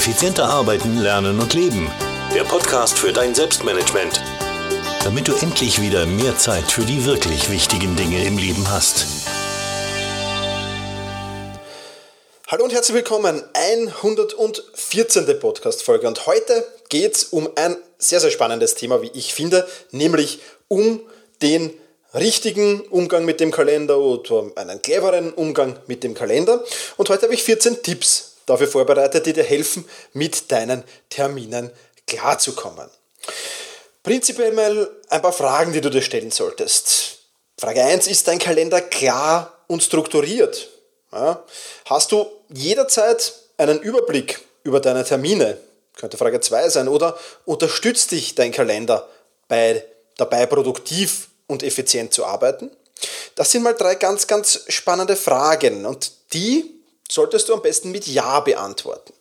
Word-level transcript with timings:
Effizienter 0.00 0.48
arbeiten, 0.48 0.96
lernen 0.96 1.38
und 1.40 1.52
leben. 1.52 1.86
Der 2.34 2.44
Podcast 2.44 2.98
für 2.98 3.12
dein 3.12 3.34
Selbstmanagement. 3.34 4.22
Damit 5.04 5.28
du 5.28 5.34
endlich 5.34 5.82
wieder 5.82 6.06
mehr 6.06 6.38
Zeit 6.38 6.72
für 6.72 6.86
die 6.86 7.04
wirklich 7.04 7.50
wichtigen 7.50 7.96
Dinge 7.96 8.24
im 8.24 8.38
Leben 8.38 8.66
hast. 8.70 9.04
Hallo 12.48 12.64
und 12.64 12.72
herzlich 12.72 12.94
willkommen. 12.94 13.42
114. 13.52 15.38
Podcast-Folge. 15.38 16.08
Und 16.08 16.24
heute 16.24 16.64
geht 16.88 17.16
es 17.16 17.24
um 17.24 17.50
ein 17.56 17.76
sehr, 17.98 18.20
sehr 18.20 18.30
spannendes 18.30 18.76
Thema, 18.76 19.02
wie 19.02 19.10
ich 19.12 19.34
finde, 19.34 19.68
nämlich 19.90 20.40
um 20.68 21.02
den 21.42 21.74
richtigen 22.14 22.80
Umgang 22.88 23.26
mit 23.26 23.38
dem 23.38 23.50
Kalender 23.50 23.98
oder 23.98 24.44
einen 24.56 24.80
cleveren 24.80 25.34
Umgang 25.34 25.78
mit 25.88 26.04
dem 26.04 26.14
Kalender. 26.14 26.64
Und 26.96 27.10
heute 27.10 27.24
habe 27.24 27.34
ich 27.34 27.42
14 27.42 27.82
Tipps 27.82 28.29
dafür 28.50 28.68
vorbereitet, 28.68 29.26
die 29.26 29.32
dir 29.32 29.44
helfen, 29.44 29.88
mit 30.12 30.50
deinen 30.50 30.84
Terminen 31.08 31.70
klarzukommen. 32.06 32.88
Prinzipiell 34.02 34.52
mal 34.52 34.90
ein 35.08 35.22
paar 35.22 35.32
Fragen, 35.32 35.72
die 35.72 35.80
du 35.80 35.90
dir 35.90 36.02
stellen 36.02 36.30
solltest. 36.30 37.18
Frage 37.58 37.82
1, 37.82 38.06
ist 38.06 38.26
dein 38.26 38.38
Kalender 38.38 38.80
klar 38.80 39.64
und 39.66 39.82
strukturiert? 39.82 40.68
Ja? 41.12 41.44
Hast 41.86 42.12
du 42.12 42.26
jederzeit 42.48 43.34
einen 43.58 43.80
Überblick 43.80 44.40
über 44.62 44.80
deine 44.80 45.04
Termine? 45.04 45.58
Könnte 45.96 46.16
Frage 46.16 46.40
2 46.40 46.70
sein. 46.70 46.88
Oder 46.88 47.18
unterstützt 47.44 48.12
dich 48.12 48.34
dein 48.34 48.52
Kalender 48.52 49.06
bei, 49.48 49.84
dabei, 50.16 50.46
produktiv 50.46 51.28
und 51.46 51.62
effizient 51.62 52.14
zu 52.14 52.24
arbeiten? 52.24 52.70
Das 53.34 53.50
sind 53.50 53.62
mal 53.62 53.74
drei 53.74 53.94
ganz, 53.96 54.26
ganz 54.26 54.64
spannende 54.68 55.16
Fragen 55.16 55.84
und 55.84 56.12
die 56.32 56.79
solltest 57.10 57.48
du 57.48 57.54
am 57.54 57.62
besten 57.62 57.90
mit 57.90 58.06
Ja 58.06 58.40
beantworten. 58.40 59.12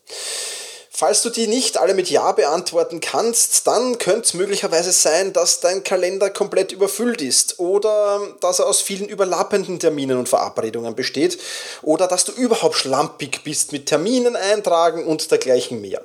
Falls 1.00 1.22
du 1.22 1.30
die 1.30 1.48
nicht 1.48 1.78
alle 1.78 1.94
mit 1.94 2.10
Ja 2.10 2.34
beantworten 2.34 3.00
kannst, 3.00 3.66
dann 3.68 4.00
könnte 4.00 4.24
es 4.24 4.34
möglicherweise 4.34 4.92
sein, 4.92 5.32
dass 5.32 5.62
dein 5.62 5.86
Kalender 5.86 6.30
komplett 6.30 6.74
überfüllt 6.74 7.22
ist 7.22 7.58
oder 7.58 8.20
dass 8.42 8.60
er 8.60 8.68
aus 8.68 8.82
vielen 8.82 9.08
überlappenden 9.08 9.80
Terminen 9.80 10.18
und 10.18 10.28
Verabredungen 10.28 10.96
besteht 10.96 11.40
oder 11.84 12.06
dass 12.06 12.26
du 12.26 12.34
überhaupt 12.34 12.76
schlampig 12.76 13.46
bist 13.46 13.72
mit 13.72 13.86
Terminen 13.86 14.36
eintragen 14.36 15.06
und 15.06 15.32
dergleichen 15.32 15.80
mehr. 15.80 16.02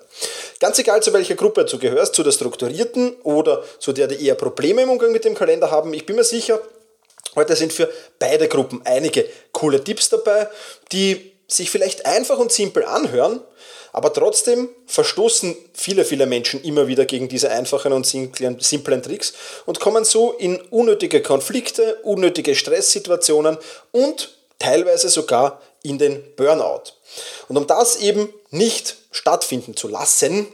Ganz 0.61 0.79
egal, 0.79 1.03
zu 1.03 1.13
welcher 1.13 1.35
Gruppe 1.35 1.65
du 1.65 1.77
gehörst, 1.81 2.15
zu 2.15 2.23
der 2.23 2.31
strukturierten 2.31 3.17
oder 3.25 3.65
zu 3.81 3.93
der, 3.93 4.07
die 4.07 4.25
eher 4.25 4.37
Probleme 4.37 4.83
im 4.83 4.91
Umgang 4.91 5.11
mit 5.11 5.25
dem 5.25 5.35
Kalender 5.35 5.73
haben, 5.73 5.93
ich 5.93 6.07
bin 6.07 6.15
mir 6.15 6.23
sicher, 6.23 6.61
heute 7.35 7.57
sind 7.57 7.73
für 7.73 7.91
beide 8.21 8.47
Gruppen 8.47 8.81
einige 8.85 9.29
coole 9.51 9.83
Tipps 9.83 10.09
dabei, 10.09 10.49
die 10.93 11.34
sich 11.47 11.71
vielleicht 11.71 12.07
einfach 12.07 12.39
und 12.39 12.53
simpel 12.53 12.85
anhören, 12.85 13.41
aber 13.93 14.13
trotzdem 14.13 14.69
verstoßen 14.87 15.57
viele, 15.73 16.05
viele 16.05 16.27
Menschen 16.27 16.63
immer 16.65 16.89
wieder 16.89 17.05
gegen 17.05 17.29
diese 17.29 17.51
einfachen 17.51 17.93
und 17.93 18.05
simplen 18.07 19.03
Tricks 19.03 19.35
und 19.67 19.79
kommen 19.79 20.05
so 20.05 20.33
in 20.33 20.61
unnötige 20.63 21.23
Konflikte, 21.23 21.97
unnötige 22.03 22.55
Stresssituationen 22.57 23.57
und 23.93 24.37
teilweise 24.59 25.09
sogar 25.09 25.63
in 25.83 25.99
den 25.99 26.25
Burnout. 26.35 26.93
Und 27.49 27.57
um 27.57 27.67
das 27.67 27.97
eben 27.97 28.33
nicht 28.51 28.97
stattfinden 29.13 29.77
zu 29.77 29.87
lassen, 29.87 30.47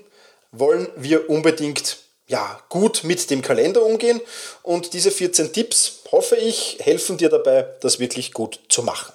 wollen 0.53 0.89
wir 0.97 1.31
unbedingt 1.31 1.99
ja, 2.27 2.61
gut 2.69 3.05
mit 3.05 3.31
dem 3.31 3.43
Kalender 3.43 3.83
umgehen 3.83 4.21
und 4.63 4.93
diese 4.93 5.11
14 5.11 5.53
Tipps, 5.53 6.01
hoffe 6.13 6.37
ich, 6.37 6.77
helfen 6.81 7.17
dir 7.17 7.29
dabei, 7.29 7.75
das 7.81 7.99
wirklich 7.99 8.33
gut 8.33 8.61
zu 8.69 8.83
machen. 8.83 9.13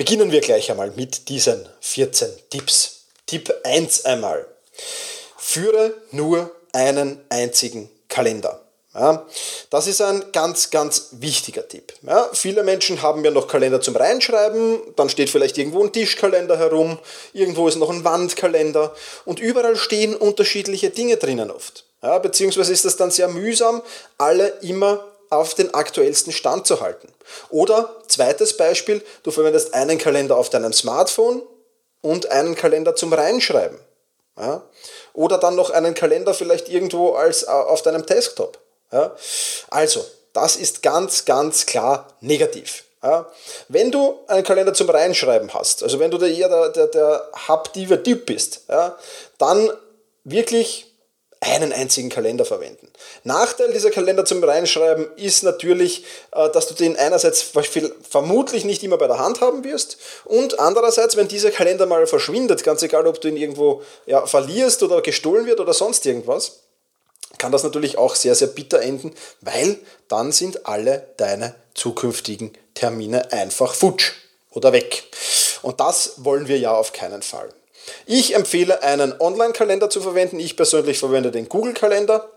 Beginnen 0.00 0.32
wir 0.32 0.40
gleich 0.40 0.70
einmal 0.70 0.90
mit 0.96 1.28
diesen 1.28 1.68
14 1.82 2.30
Tipps. 2.48 3.02
Tipp 3.26 3.54
1 3.64 4.06
einmal. 4.06 4.46
Führe 5.36 5.92
nur 6.10 6.50
einen 6.72 7.20
einzigen 7.28 7.90
Kalender. 8.08 8.62
Ja, 8.94 9.26
das 9.68 9.86
ist 9.86 10.00
ein 10.00 10.24
ganz, 10.32 10.70
ganz 10.70 11.08
wichtiger 11.18 11.68
Tipp. 11.68 11.92
Ja, 12.00 12.30
viele 12.32 12.62
Menschen 12.62 13.02
haben 13.02 13.22
ja 13.26 13.30
noch 13.30 13.46
Kalender 13.46 13.82
zum 13.82 13.94
Reinschreiben, 13.94 14.80
dann 14.96 15.10
steht 15.10 15.28
vielleicht 15.28 15.58
irgendwo 15.58 15.84
ein 15.84 15.92
Tischkalender 15.92 16.56
herum, 16.56 16.98
irgendwo 17.34 17.68
ist 17.68 17.76
noch 17.76 17.90
ein 17.90 18.02
Wandkalender 18.02 18.94
und 19.26 19.38
überall 19.38 19.76
stehen 19.76 20.16
unterschiedliche 20.16 20.88
Dinge 20.88 21.18
drinnen 21.18 21.50
oft. 21.50 21.84
Ja, 22.02 22.18
beziehungsweise 22.18 22.72
ist 22.72 22.86
das 22.86 22.96
dann 22.96 23.10
sehr 23.10 23.28
mühsam, 23.28 23.82
alle 24.16 24.48
immer 24.62 25.09
auf 25.30 25.54
den 25.54 25.72
aktuellsten 25.72 26.32
Stand 26.32 26.66
zu 26.66 26.80
halten. 26.80 27.08
Oder 27.48 27.96
zweites 28.08 28.56
Beispiel, 28.56 29.02
du 29.22 29.30
verwendest 29.30 29.74
einen 29.74 29.96
Kalender 29.96 30.36
auf 30.36 30.50
deinem 30.50 30.72
Smartphone 30.72 31.42
und 32.02 32.30
einen 32.30 32.56
Kalender 32.56 32.96
zum 32.96 33.12
Reinschreiben. 33.12 33.78
Ja? 34.36 34.62
Oder 35.12 35.38
dann 35.38 35.54
noch 35.54 35.70
einen 35.70 35.94
Kalender 35.94 36.34
vielleicht 36.34 36.68
irgendwo 36.68 37.12
als 37.12 37.44
äh, 37.44 37.46
auf 37.46 37.82
deinem 37.82 38.04
Desktop. 38.04 38.58
Ja? 38.92 39.14
Also, 39.70 40.04
das 40.32 40.56
ist 40.56 40.82
ganz, 40.82 41.24
ganz 41.24 41.66
klar 41.66 42.08
negativ. 42.20 42.84
Ja? 43.02 43.30
Wenn 43.68 43.92
du 43.92 44.18
einen 44.26 44.44
Kalender 44.44 44.74
zum 44.74 44.90
Reinschreiben 44.90 45.54
hast, 45.54 45.82
also 45.82 45.98
wenn 46.00 46.10
du 46.10 46.18
eher 46.18 46.48
der, 46.48 46.68
der, 46.70 46.86
der 46.88 47.28
haptive 47.48 48.02
Typ 48.02 48.26
bist, 48.26 48.62
ja, 48.68 48.98
dann 49.38 49.70
wirklich 50.24 50.89
einen 51.40 51.72
einzigen 51.72 52.10
Kalender 52.10 52.44
verwenden. 52.44 52.88
Nachteil 53.24 53.72
dieser 53.72 53.90
Kalender 53.90 54.26
zum 54.26 54.44
Reinschreiben 54.44 55.08
ist 55.16 55.42
natürlich, 55.42 56.04
äh, 56.32 56.50
dass 56.50 56.66
du 56.68 56.74
den 56.74 56.96
einerseits 56.96 57.42
vermutlich 58.08 58.64
nicht 58.64 58.82
immer 58.82 58.98
bei 58.98 59.06
der 59.06 59.18
Hand 59.18 59.40
haben 59.40 59.64
wirst 59.64 59.96
und 60.26 60.60
andererseits, 60.60 61.16
wenn 61.16 61.28
dieser 61.28 61.50
Kalender 61.50 61.86
mal 61.86 62.06
verschwindet, 62.06 62.62
ganz 62.62 62.82
egal, 62.82 63.06
ob 63.06 63.20
du 63.22 63.28
ihn 63.28 63.38
irgendwo 63.38 63.82
ja, 64.04 64.26
verlierst 64.26 64.82
oder 64.82 65.00
gestohlen 65.00 65.46
wird 65.46 65.60
oder 65.60 65.72
sonst 65.72 66.04
irgendwas, 66.04 66.60
kann 67.38 67.52
das 67.52 67.62
natürlich 67.62 67.96
auch 67.96 68.16
sehr, 68.16 68.34
sehr 68.34 68.48
bitter 68.48 68.82
enden, 68.82 69.14
weil 69.40 69.78
dann 70.08 70.32
sind 70.32 70.66
alle 70.66 71.06
deine 71.16 71.54
zukünftigen 71.72 72.52
Termine 72.74 73.32
einfach 73.32 73.72
futsch 73.72 74.12
oder 74.50 74.72
weg. 74.72 75.04
Und 75.62 75.80
das 75.80 76.24
wollen 76.24 76.48
wir 76.48 76.58
ja 76.58 76.74
auf 76.74 76.92
keinen 76.92 77.22
Fall. 77.22 77.48
Ich 78.06 78.34
empfehle 78.34 78.82
einen 78.82 79.14
Online-Kalender 79.20 79.90
zu 79.90 80.00
verwenden. 80.00 80.40
Ich 80.40 80.56
persönlich 80.56 80.98
verwende 80.98 81.30
den 81.30 81.48
Google-Kalender. 81.48 82.30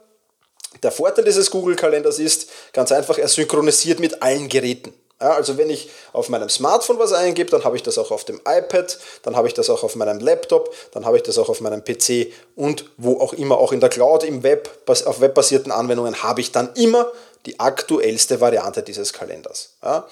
Der 0.82 0.92
Vorteil 0.92 1.26
dieses 1.26 1.52
Google-Kalenders 1.52 2.20
ist 2.20 2.50
ganz 2.74 2.92
einfach, 2.92 3.18
er 3.18 3.28
synchronisiert 3.28 4.00
mit 4.00 4.22
allen 4.22 4.50
Geräten. 4.50 4.94
Ja, 5.22 5.36
also 5.36 5.58
wenn 5.58 5.70
ich 5.70 5.90
auf 6.12 6.28
meinem 6.28 6.50
Smartphone 6.50 7.00
was 7.00 7.14
eingebe, 7.14 7.50
dann 7.50 7.64
habe 7.64 7.78
ich 7.78 7.84
das 7.84 7.98
auch 7.98 8.12
auf 8.12 8.26
dem 8.26 8.42
iPad, 8.46 9.00
dann 9.22 9.38
habe 9.38 9.48
ich 9.48 9.54
das 9.54 9.70
auch 9.70 9.84
auf 9.84 9.96
meinem 9.96 10.20
Laptop, 10.20 10.76
dann 10.92 11.06
habe 11.06 11.16
ich 11.16 11.24
das 11.24 11.38
auch 11.38 11.48
auf 11.48 11.62
meinem 11.62 11.84
PC 11.84 12.34
und 12.56 12.90
wo 12.98 13.22
auch 13.22 13.32
immer, 13.32 13.58
auch 13.58 13.72
in 13.72 13.80
der 13.80 13.90
Cloud, 13.90 14.26
im 14.26 14.44
Web, 14.44 14.70
auf 14.86 15.22
webbasierten 15.22 15.72
Anwendungen 15.72 16.24
habe 16.24 16.42
ich 16.42 16.52
dann 16.52 16.74
immer 16.74 17.10
die 17.46 17.58
aktuellste 17.58 18.42
Variante 18.42 18.84
dieses 18.84 19.14
Kalenders. 19.14 19.76
Ja, 19.82 20.08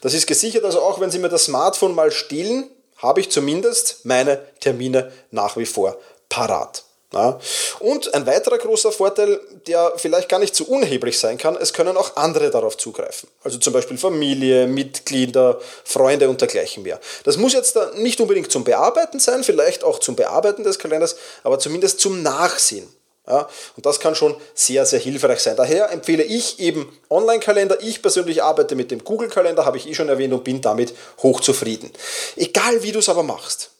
das 0.00 0.14
ist 0.14 0.26
gesichert, 0.26 0.64
also 0.64 0.80
auch 0.80 0.98
wenn 0.98 1.10
Sie 1.10 1.18
mir 1.18 1.28
das 1.28 1.44
Smartphone 1.44 1.94
mal 1.94 2.10
stehlen, 2.10 2.70
habe 3.04 3.20
ich 3.20 3.30
zumindest 3.30 4.04
meine 4.04 4.40
Termine 4.60 5.12
nach 5.30 5.56
wie 5.56 5.66
vor 5.66 5.96
parat. 6.28 6.84
Ja. 7.12 7.38
Und 7.78 8.12
ein 8.12 8.26
weiterer 8.26 8.58
großer 8.58 8.90
Vorteil, 8.90 9.38
der 9.68 9.92
vielleicht 9.96 10.28
gar 10.28 10.40
nicht 10.40 10.56
so 10.56 10.64
unerheblich 10.64 11.16
sein 11.20 11.38
kann, 11.38 11.56
es 11.56 11.72
können 11.72 11.96
auch 11.96 12.16
andere 12.16 12.50
darauf 12.50 12.76
zugreifen. 12.76 13.28
Also 13.44 13.58
zum 13.58 13.72
Beispiel 13.72 13.96
Familie, 13.98 14.66
Mitglieder, 14.66 15.60
Freunde 15.84 16.28
und 16.28 16.40
dergleichen 16.40 16.82
mehr. 16.82 16.98
Das 17.22 17.36
muss 17.36 17.52
jetzt 17.52 17.78
nicht 17.96 18.20
unbedingt 18.20 18.50
zum 18.50 18.64
Bearbeiten 18.64 19.20
sein, 19.20 19.44
vielleicht 19.44 19.84
auch 19.84 20.00
zum 20.00 20.16
Bearbeiten 20.16 20.64
des 20.64 20.80
Kalenders, 20.80 21.14
aber 21.44 21.60
zumindest 21.60 22.00
zum 22.00 22.22
Nachsehen. 22.22 22.88
Ja, 23.26 23.48
und 23.76 23.86
das 23.86 24.00
kann 24.00 24.14
schon 24.14 24.36
sehr, 24.54 24.84
sehr 24.84 24.98
hilfreich 24.98 25.40
sein. 25.40 25.56
Daher 25.56 25.90
empfehle 25.90 26.22
ich 26.22 26.58
eben 26.60 26.94
Online-Kalender. 27.08 27.78
Ich 27.80 28.02
persönlich 28.02 28.42
arbeite 28.42 28.74
mit 28.74 28.90
dem 28.90 29.02
Google-Kalender, 29.02 29.64
habe 29.64 29.78
ich 29.78 29.88
eh 29.88 29.94
schon 29.94 30.10
erwähnt 30.10 30.34
und 30.34 30.44
bin 30.44 30.60
damit 30.60 30.94
hochzufrieden. 31.22 31.90
Egal 32.36 32.82
wie 32.82 32.92
du 32.92 32.98
es 32.98 33.08
aber 33.08 33.22
machst. 33.22 33.70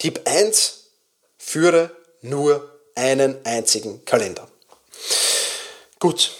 Tipp 0.00 0.20
1, 0.24 0.86
führe 1.38 1.90
nur 2.22 2.68
einen 2.96 3.38
einzigen 3.44 4.04
Kalender. 4.04 4.48
Gut, 6.00 6.32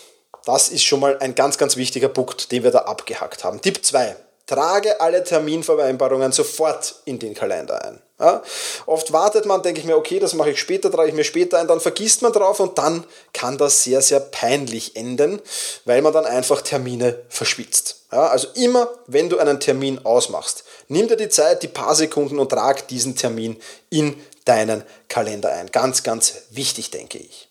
das 0.44 0.70
ist 0.70 0.82
schon 0.82 1.00
mal 1.00 1.18
ein 1.18 1.34
ganz, 1.34 1.56
ganz 1.56 1.76
wichtiger 1.76 2.08
Punkt, 2.08 2.50
den 2.50 2.64
wir 2.64 2.70
da 2.70 2.80
abgehackt 2.80 3.44
haben. 3.44 3.60
Tipp 3.60 3.84
2, 3.84 4.16
trage 4.46 5.00
alle 5.00 5.22
Terminvereinbarungen 5.22 6.32
sofort 6.32 6.96
in 7.04 7.18
den 7.18 7.34
Kalender 7.34 7.84
ein. 7.84 8.02
Ja? 8.20 8.42
Oft 8.86 9.12
wartet 9.12 9.46
man, 9.46 9.62
denke 9.62 9.80
ich 9.80 9.86
mir, 9.86 9.96
okay, 9.96 10.18
das 10.18 10.34
mache 10.34 10.50
ich 10.50 10.60
später, 10.60 10.90
trage 10.90 11.08
ich 11.08 11.14
mir 11.14 11.24
später 11.24 11.58
ein, 11.58 11.66
dann 11.66 11.80
vergisst 11.80 12.22
man 12.22 12.32
drauf 12.32 12.60
und 12.60 12.78
dann 12.78 13.04
kann 13.32 13.58
das 13.58 13.82
sehr, 13.82 14.02
sehr 14.02 14.20
peinlich 14.20 14.94
enden, 14.94 15.40
weil 15.86 16.02
man 16.02 16.12
dann 16.12 16.26
einfach 16.26 16.60
Termine 16.60 17.18
verschwitzt. 17.28 18.02
Ja? 18.12 18.28
Also 18.28 18.48
immer, 18.54 18.88
wenn 19.06 19.28
du 19.30 19.38
einen 19.38 19.58
Termin 19.58 20.04
ausmachst, 20.04 20.64
nimm 20.88 21.08
dir 21.08 21.16
die 21.16 21.30
Zeit, 21.30 21.62
die 21.62 21.68
paar 21.68 21.94
Sekunden 21.94 22.38
und 22.38 22.50
trag 22.50 22.86
diesen 22.88 23.16
Termin 23.16 23.60
in 23.88 24.14
deinen 24.44 24.84
Kalender 25.08 25.52
ein. 25.52 25.70
Ganz, 25.70 26.02
ganz 26.02 26.34
wichtig, 26.50 26.90
denke 26.90 27.18
ich. 27.18 27.48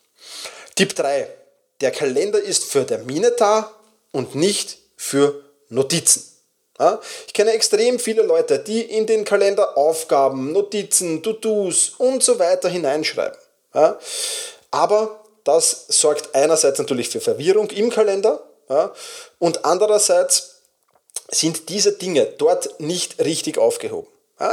Tipp 0.76 0.96
3. 0.96 1.28
Der 1.82 1.92
Kalender 1.92 2.42
ist 2.42 2.66
für 2.66 2.86
Termine 2.86 3.32
da 3.32 3.72
und 4.12 4.36
nicht 4.36 4.78
für 4.98 5.44
Notizen. 5.70 6.24
Ich 7.28 7.34
kenne 7.34 7.52
extrem 7.52 8.00
viele 8.00 8.22
Leute, 8.22 8.60
die 8.60 8.82
in 8.82 9.06
den 9.06 9.26
Kalender 9.26 9.78
Aufgaben, 9.78 10.54
Notizen, 10.54 11.22
To-Dos 11.22 11.94
und 11.98 12.24
so 12.24 12.40
weiter 12.40 12.70
hineinschreiben. 12.70 13.38
Aber 14.72 15.24
das 15.44 15.86
sorgt 15.90 16.34
einerseits 16.34 16.80
natürlich 16.80 17.10
für 17.10 17.22
Verwirrung 17.22 17.70
im 17.72 17.90
Kalender 17.90 18.44
und 19.40 19.66
andererseits 19.66 20.62
sind 21.32 21.70
diese 21.70 21.94
Dinge 21.94 22.26
dort 22.38 22.80
nicht 22.80 23.20
richtig 23.24 23.58
aufgehoben. 23.58 24.08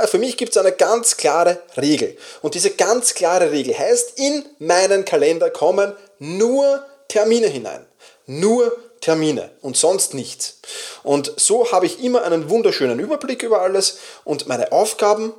Für 0.06 0.19
mich 0.19 0.37
gibt 0.37 0.50
es 0.50 0.58
eine 0.58 0.73
ganz 0.73 1.17
klare 1.17 1.62
Regel. 1.76 2.17
Und 2.43 2.55
diese 2.55 2.70
ganz 2.70 3.14
klare 3.14 3.52
Regel 3.52 3.78
heißt, 3.78 4.19
in 4.19 4.44
meinen 4.58 5.05
Kalender 5.05 5.49
kommen 5.50 5.94
nur 6.19 6.84
Termine 7.06 7.46
hinein. 7.46 7.87
Nur 8.26 8.76
Termine 9.06 9.53
und 9.62 9.76
sonst 9.76 10.14
nichts. 10.14 10.58
Und 11.05 11.32
so 11.37 11.70
habe 11.70 11.87
ich 11.87 12.03
immer 12.03 12.25
einen 12.25 12.50
wunderschönen 12.50 12.99
Überblick 12.99 13.44
über 13.44 13.61
alles 13.61 13.99
und 14.25 14.49
meine 14.49 14.73
Aufgaben 14.73 15.32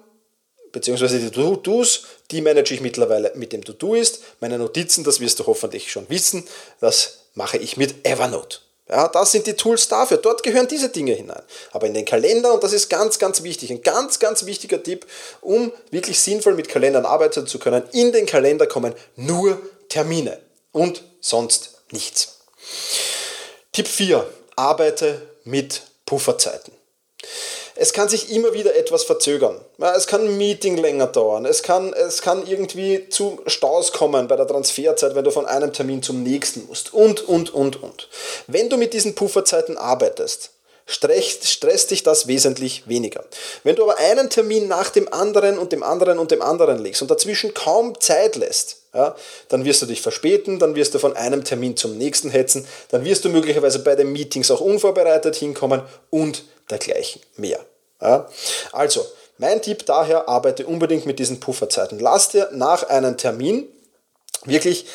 beziehungsweise 0.72 1.19
die 1.19 1.31
To-Dos, 1.31 2.04
die 2.31 2.40
manage 2.40 2.74
ich 2.74 2.80
mittlerweile 2.80 3.34
mit 3.36 3.52
dem 3.52 3.66
To-Do 3.66 3.96
ist. 3.96 4.22
Meine 4.40 4.58
Notizen, 4.58 5.04
das 5.04 5.19
wirst 5.19 5.40
du 5.40 5.48
hoffentlich 5.48 5.92
schon 5.92 6.10
wissen, 6.10 6.48
das 6.80 7.25
mache 7.34 7.58
ich 7.58 7.75
mit 7.75 8.08
Evernote. 8.08 8.60
Ja, 8.88 9.10
das 9.10 9.34
sind 9.34 9.48
die 9.48 9.56
Tools 9.56 9.90
dafür. 9.90 10.16
Dort 10.16 10.44
gehören 10.44 10.70
diese 10.70 10.88
Dinge 10.88 11.12
hinein. 11.12 11.44
Aber 11.74 11.88
in 11.88 11.94
den 11.94 12.06
Kalender, 12.06 12.54
und 12.54 12.63
das 12.63 12.72
ist 12.72 12.90
ganz, 12.90 13.20
ganz 13.20 13.44
wichtig, 13.44 13.70
ein 13.70 13.81
ganz, 13.81 14.20
ganz 14.20 14.46
wichtiger 14.46 14.81
Tipp, 14.81 15.06
um 15.42 15.74
wirklich 15.92 16.22
sinnvoll 16.22 16.54
mit 16.54 16.70
Kalendern 16.70 17.06
arbeiten 17.06 17.46
zu 17.48 17.60
können, 17.60 17.84
in 17.92 18.13
den 18.13 18.25
Kalender 18.25 18.66
kommen 18.66 18.96
nur 19.18 19.62
Termine 19.90 20.40
und 20.72 21.04
sonst 21.20 21.81
nichts. 21.92 22.38
Tipp 23.77 23.88
4. 23.88 24.25
Arbeite 24.56 25.21
mit 25.44 25.83
Pufferzeiten. 26.07 26.74
Es 27.75 27.94
kann 27.94 28.09
sich 28.09 28.31
immer 28.31 28.53
wieder 28.53 28.75
etwas 28.75 29.03
verzögern. 29.03 29.62
Es 29.95 30.07
kann 30.07 30.21
ein 30.21 30.35
Meeting 30.35 30.77
länger 30.77 31.06
dauern. 31.06 31.45
Es 31.45 31.62
kann, 31.62 31.94
es 31.94 32.24
kann 32.24 32.47
irgendwie 32.47 33.07
zu 33.09 33.39
Staus 33.45 33.91
kommen 33.91 34.27
bei 34.27 34.35
der 34.35 34.47
Transferzeit, 34.47 35.13
wenn 35.13 35.25
du 35.25 35.29
von 35.29 35.45
einem 35.45 35.74
Termin 35.74 36.01
zum 36.01 36.24
nächsten 36.24 36.65
musst. 36.65 36.91
Und, 36.91 37.21
und, 37.29 37.53
und, 37.53 37.83
und. 37.83 38.09
Wenn 38.47 38.68
du 38.71 38.77
mit 38.77 38.95
diesen 38.95 39.13
Pufferzeiten 39.13 39.77
arbeitest, 39.77 40.50
stresst, 40.88 41.48
stresst 41.48 41.92
dich 41.92 42.01
das 42.01 42.28
wesentlich 42.28 42.88
weniger. 42.88 43.24
Wenn 43.63 43.75
du 43.75 43.84
aber 43.84 44.00
einen 44.00 44.30
Termin 44.30 44.68
nach 44.68 44.89
dem 44.89 45.12
anderen 45.13 45.60
und 45.60 45.72
dem 45.72 45.84
anderen 45.84 46.18
und 46.18 46.31
dem 46.31 46.42
anderen 46.42 46.80
legst 46.80 47.01
und 47.04 47.12
dazwischen 47.12 47.54
kaum 47.54 48.00
Zeit 48.00 48.36
lässt, 48.36 48.78
ja, 48.94 49.16
dann 49.50 49.66
wirst 49.66 49.81
du 49.81 49.86
dich 49.86 50.01
verspäten, 50.01 50.57
dann 50.57 50.74
wirst 50.74 50.95
du 50.95 51.00
von 51.00 51.16
einem 51.16 51.44
Termin 51.44 51.78
zum 51.78 51.98
nächsten 51.98 52.31
hetzen, 52.31 52.66
dann 52.89 53.06
wirst 53.06 53.25
du 53.25 53.30
möglicherweise 53.30 53.80
bei 53.80 53.95
den 53.95 54.12
Meetings 54.12 54.50
auch 54.50 54.62
unvorbereitet 54.62 55.36
hinkommen 55.36 55.81
und 56.10 56.45
dergleichen 56.72 57.22
mehr. 57.36 57.60
Ja. 58.01 58.28
Also, 58.72 59.06
mein 59.38 59.62
Tipp 59.62 59.86
daher, 59.86 60.28
arbeite 60.28 60.66
unbedingt 60.66 61.06
mit 61.06 61.19
diesen 61.19 61.39
Pufferzeiten. 61.39 62.00
Lass 62.00 62.30
dir 62.30 62.50
nach 62.54 62.89
einem 62.89 63.18
Termin 63.18 63.68
wirklich 64.45 64.86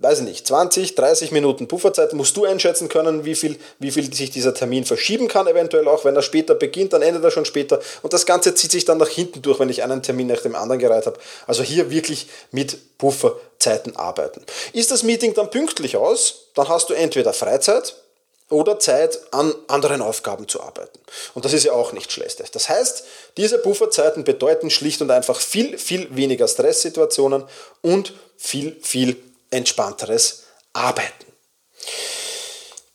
weiß 0.00 0.20
ich 0.20 0.24
nicht, 0.24 0.46
20, 0.46 0.94
30 0.94 1.30
Minuten 1.30 1.68
Pufferzeit 1.68 2.14
musst 2.14 2.34
du 2.36 2.46
einschätzen 2.46 2.88
können, 2.88 3.26
wie 3.26 3.34
viel, 3.34 3.58
wie 3.78 3.90
viel 3.90 4.12
sich 4.12 4.30
dieser 4.30 4.54
Termin 4.54 4.86
verschieben 4.86 5.28
kann, 5.28 5.46
eventuell 5.46 5.86
auch. 5.88 6.06
Wenn 6.06 6.16
er 6.16 6.22
später 6.22 6.54
beginnt, 6.54 6.94
dann 6.94 7.02
endet 7.02 7.22
er 7.22 7.30
schon 7.30 7.44
später. 7.44 7.80
Und 8.00 8.14
das 8.14 8.24
Ganze 8.24 8.54
zieht 8.54 8.72
sich 8.72 8.86
dann 8.86 8.96
nach 8.96 9.08
hinten 9.08 9.42
durch, 9.42 9.60
wenn 9.60 9.68
ich 9.68 9.82
einen 9.82 10.02
Termin 10.02 10.28
nach 10.28 10.40
dem 10.40 10.56
anderen 10.56 10.80
gereiht 10.80 11.04
habe. 11.04 11.18
Also 11.46 11.62
hier 11.62 11.90
wirklich 11.90 12.28
mit 12.50 12.96
Pufferzeiten 12.96 13.94
arbeiten. 13.94 14.42
Ist 14.72 14.90
das 14.90 15.02
Meeting 15.02 15.34
dann 15.34 15.50
pünktlich 15.50 15.98
aus, 15.98 16.46
dann 16.54 16.68
hast 16.68 16.88
du 16.88 16.94
entweder 16.94 17.34
Freizeit, 17.34 17.94
oder 18.48 18.80
Zeit 18.80 19.20
an 19.30 19.54
anderen 19.68 20.02
Aufgaben 20.02 20.48
zu 20.48 20.60
arbeiten. 20.60 20.98
Und 21.34 21.44
das 21.44 21.52
ist 21.52 21.62
ja 21.62 21.70
auch 21.70 21.92
nicht 21.92 22.10
schlecht. 22.10 22.42
Das 22.52 22.68
heißt, 22.68 23.04
diese 23.36 23.58
Pufferzeiten 23.58 24.24
bedeuten 24.24 24.70
schlicht 24.70 25.00
und 25.02 25.10
einfach 25.12 25.40
viel, 25.40 25.78
viel 25.78 26.08
weniger 26.16 26.48
Stresssituationen 26.48 27.44
und 27.80 28.12
viel, 28.36 28.76
viel 28.82 29.16
entspannteres 29.50 30.44
Arbeiten. 30.72 31.26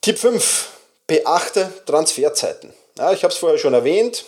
Tipp 0.01 0.19
5. 0.19 0.69
Beachte 1.07 1.71
Transferzeiten. 1.85 2.73
Ja, 2.97 3.11
ich 3.11 3.23
habe 3.23 3.33
es 3.33 3.37
vorher 3.37 3.57
schon 3.57 3.73
erwähnt, 3.73 4.23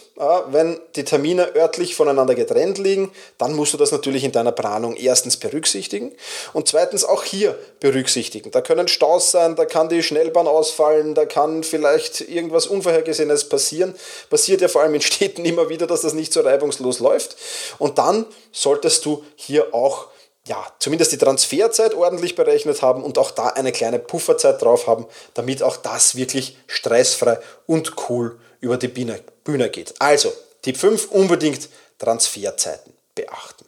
wenn 0.48 0.78
die 0.98 1.06
Termine 1.06 1.56
örtlich 1.56 1.96
voneinander 1.96 2.36
getrennt 2.36 2.78
liegen, 2.78 3.14
dann 3.38 3.56
musst 3.56 3.72
du 3.72 3.78
das 3.78 3.94
natürlich 3.94 4.26
in 4.26 4.34
deiner 4.34 4.52
Planung 4.52 4.98
erstens 4.98 5.38
berücksichtigen 5.38 6.12
und 6.52 6.68
zweitens 6.68 7.06
auch 7.06 7.24
hier 7.24 7.58
berücksichtigen. 7.80 8.52
Da 8.52 8.60
können 8.60 8.90
Staus 8.90 9.32
sein, 9.32 9.56
da 9.56 9.64
kann 9.64 9.88
die 9.88 10.04
Schnellbahn 10.04 10.48
ausfallen, 10.48 11.16
da 11.16 11.26
kann 11.26 11.64
vielleicht 11.64 12.20
irgendwas 12.20 12.68
Unvorhergesehenes 12.68 13.48
passieren. 13.48 13.96
Passiert 14.30 14.60
ja 14.60 14.68
vor 14.68 14.82
allem 14.82 14.96
in 14.96 15.02
Städten 15.02 15.46
immer 15.46 15.70
wieder, 15.70 15.88
dass 15.88 16.02
das 16.02 16.14
nicht 16.14 16.34
so 16.34 16.42
reibungslos 16.42 17.00
läuft. 17.00 17.38
Und 17.78 18.00
dann 18.00 18.26
solltest 18.52 19.06
du 19.06 19.24
hier 19.38 19.74
auch 19.74 20.08
ja, 20.48 20.66
zumindest 20.80 21.12
die 21.12 21.18
Transferzeit 21.18 21.94
ordentlich 21.94 22.36
berechnet 22.36 22.82
haben 22.82 23.04
und 23.04 23.18
auch 23.18 23.32
da 23.32 23.48
eine 23.48 23.72
kleine 23.72 24.00
Pufferzeit 24.00 24.62
drauf 24.62 24.88
haben, 24.88 25.06
damit 25.34 25.62
auch 25.64 25.78
das 25.78 26.16
wirklich 26.16 26.58
stressfrei 26.68 27.40
und 27.66 27.94
cool 28.10 28.40
über 28.60 28.78
die 28.78 28.88
Bühne, 28.88 29.22
geht. 29.70 29.94
Also, 30.00 30.34
Tipp 30.62 30.78
5, 30.78 31.12
unbedingt 31.12 31.70
Transferzeiten 32.00 32.94
beachten. 33.16 33.66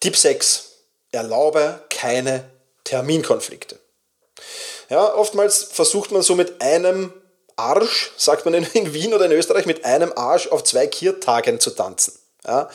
Tipp 0.00 0.16
6, 0.16 0.72
erlaube 1.12 1.80
keine 1.90 2.50
Terminkonflikte. 2.84 3.78
Ja, 4.88 5.14
oftmals 5.14 5.64
versucht 5.64 6.10
man 6.10 6.22
so 6.22 6.34
mit 6.34 6.62
einem 6.62 7.12
Arsch, 7.56 8.12
sagt 8.16 8.44
man 8.44 8.54
in 8.54 8.94
Wien 8.94 9.14
oder 9.14 9.26
in 9.26 9.32
Österreich, 9.32 9.66
mit 9.66 9.84
einem 9.84 10.12
Arsch 10.14 10.48
auf 10.48 10.64
zwei 10.64 10.86
Kirtagen 10.86 11.60
zu 11.60 11.70
tanzen. 11.70 12.17
Ja, 12.46 12.70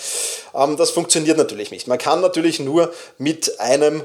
ähm, 0.54 0.78
das 0.78 0.92
funktioniert 0.92 1.38
natürlich 1.38 1.72
nicht. 1.72 1.88
Man 1.88 1.98
kann 1.98 2.22
natürlich 2.22 2.60
nur 2.60 2.94
mit 3.18 3.60
einem, 3.60 4.04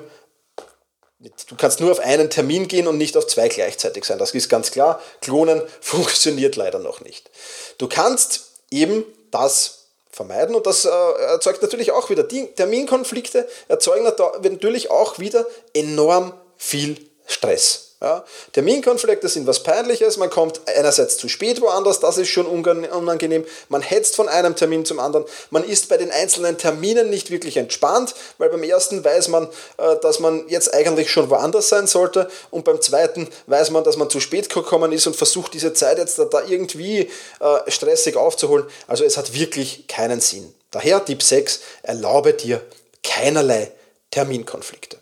du 1.18 1.56
kannst 1.56 1.80
nur 1.80 1.90
auf 1.90 2.00
einen 2.00 2.30
Termin 2.30 2.68
gehen 2.68 2.86
und 2.86 2.96
nicht 2.96 3.16
auf 3.16 3.26
zwei 3.26 3.48
gleichzeitig 3.48 4.04
sein. 4.04 4.18
Das 4.18 4.32
ist 4.32 4.48
ganz 4.48 4.70
klar. 4.70 5.00
Klonen 5.20 5.62
funktioniert 5.80 6.56
leider 6.56 6.78
noch 6.78 7.00
nicht. 7.00 7.30
Du 7.78 7.88
kannst 7.88 8.50
eben 8.70 9.04
das 9.30 9.86
vermeiden 10.10 10.54
und 10.54 10.66
das 10.66 10.84
äh, 10.84 10.88
erzeugt 10.88 11.62
natürlich 11.62 11.92
auch 11.92 12.10
wieder 12.10 12.24
die 12.24 12.46
Terminkonflikte, 12.48 13.48
erzeugen 13.68 14.04
natürlich 14.42 14.90
auch 14.90 15.18
wieder 15.18 15.46
enorm 15.74 16.32
viel 16.56 16.96
Stress. 17.26 17.87
Ja, 18.00 18.24
Terminkonflikte 18.52 19.28
sind 19.28 19.48
was 19.48 19.64
Peinliches, 19.64 20.18
man 20.18 20.30
kommt 20.30 20.60
einerseits 20.66 21.16
zu 21.16 21.28
spät 21.28 21.60
woanders, 21.60 21.98
das 21.98 22.16
ist 22.16 22.28
schon 22.28 22.46
unangenehm, 22.46 23.44
man 23.68 23.82
hetzt 23.82 24.14
von 24.14 24.28
einem 24.28 24.54
Termin 24.54 24.84
zum 24.84 25.00
anderen, 25.00 25.24
man 25.50 25.64
ist 25.64 25.88
bei 25.88 25.96
den 25.96 26.12
einzelnen 26.12 26.58
Terminen 26.58 27.10
nicht 27.10 27.32
wirklich 27.32 27.56
entspannt, 27.56 28.14
weil 28.38 28.50
beim 28.50 28.62
ersten 28.62 29.04
weiß 29.04 29.26
man, 29.28 29.48
äh, 29.78 29.96
dass 30.00 30.20
man 30.20 30.48
jetzt 30.48 30.72
eigentlich 30.72 31.10
schon 31.10 31.28
woanders 31.28 31.70
sein 31.70 31.88
sollte 31.88 32.30
und 32.52 32.64
beim 32.64 32.80
zweiten 32.80 33.28
weiß 33.48 33.70
man, 33.72 33.82
dass 33.82 33.96
man 33.96 34.08
zu 34.08 34.20
spät 34.20 34.48
gekommen 34.48 34.92
ist 34.92 35.08
und 35.08 35.16
versucht 35.16 35.54
diese 35.54 35.72
Zeit 35.72 35.98
jetzt 35.98 36.20
da 36.20 36.42
irgendwie 36.46 37.10
äh, 37.40 37.70
stressig 37.70 38.14
aufzuholen. 38.14 38.64
Also 38.86 39.02
es 39.02 39.16
hat 39.16 39.34
wirklich 39.34 39.88
keinen 39.88 40.20
Sinn. 40.20 40.54
Daher 40.70 41.04
Tipp 41.04 41.20
6, 41.20 41.60
erlaube 41.82 42.32
dir 42.32 42.60
keinerlei 43.02 43.72
Terminkonflikte. 44.12 44.98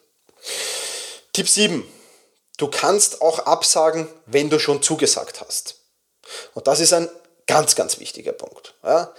Tipp 1.35 1.47
7 1.47 1.96
Du 2.57 2.69
kannst 2.69 3.21
auch 3.21 3.41
absagen, 3.41 4.09
wenn 4.27 4.51
du 4.51 4.59
schon 4.59 4.83
zugesagt 4.83 5.41
hast. 5.41 5.77
Und 6.55 6.67
das 6.67 6.81
ist 6.81 6.93
ein 6.93 7.09
ganz, 7.47 7.75
ganz 7.77 7.99
wichtiger 8.01 8.33
Punkt. 8.33 8.75
Ja? 8.83 9.13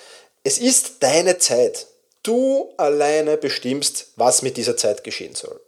Es 0.44 0.58
ist 0.58 0.96
deine 1.02 1.38
Zeit. 1.38 1.88
Du 2.24 2.74
alleine 2.78 3.38
bestimmst, 3.38 4.08
was 4.16 4.42
mit 4.42 4.58
dieser 4.58 4.76
Zeit 4.76 5.04
geschehen 5.04 5.36
soll. 5.36 5.62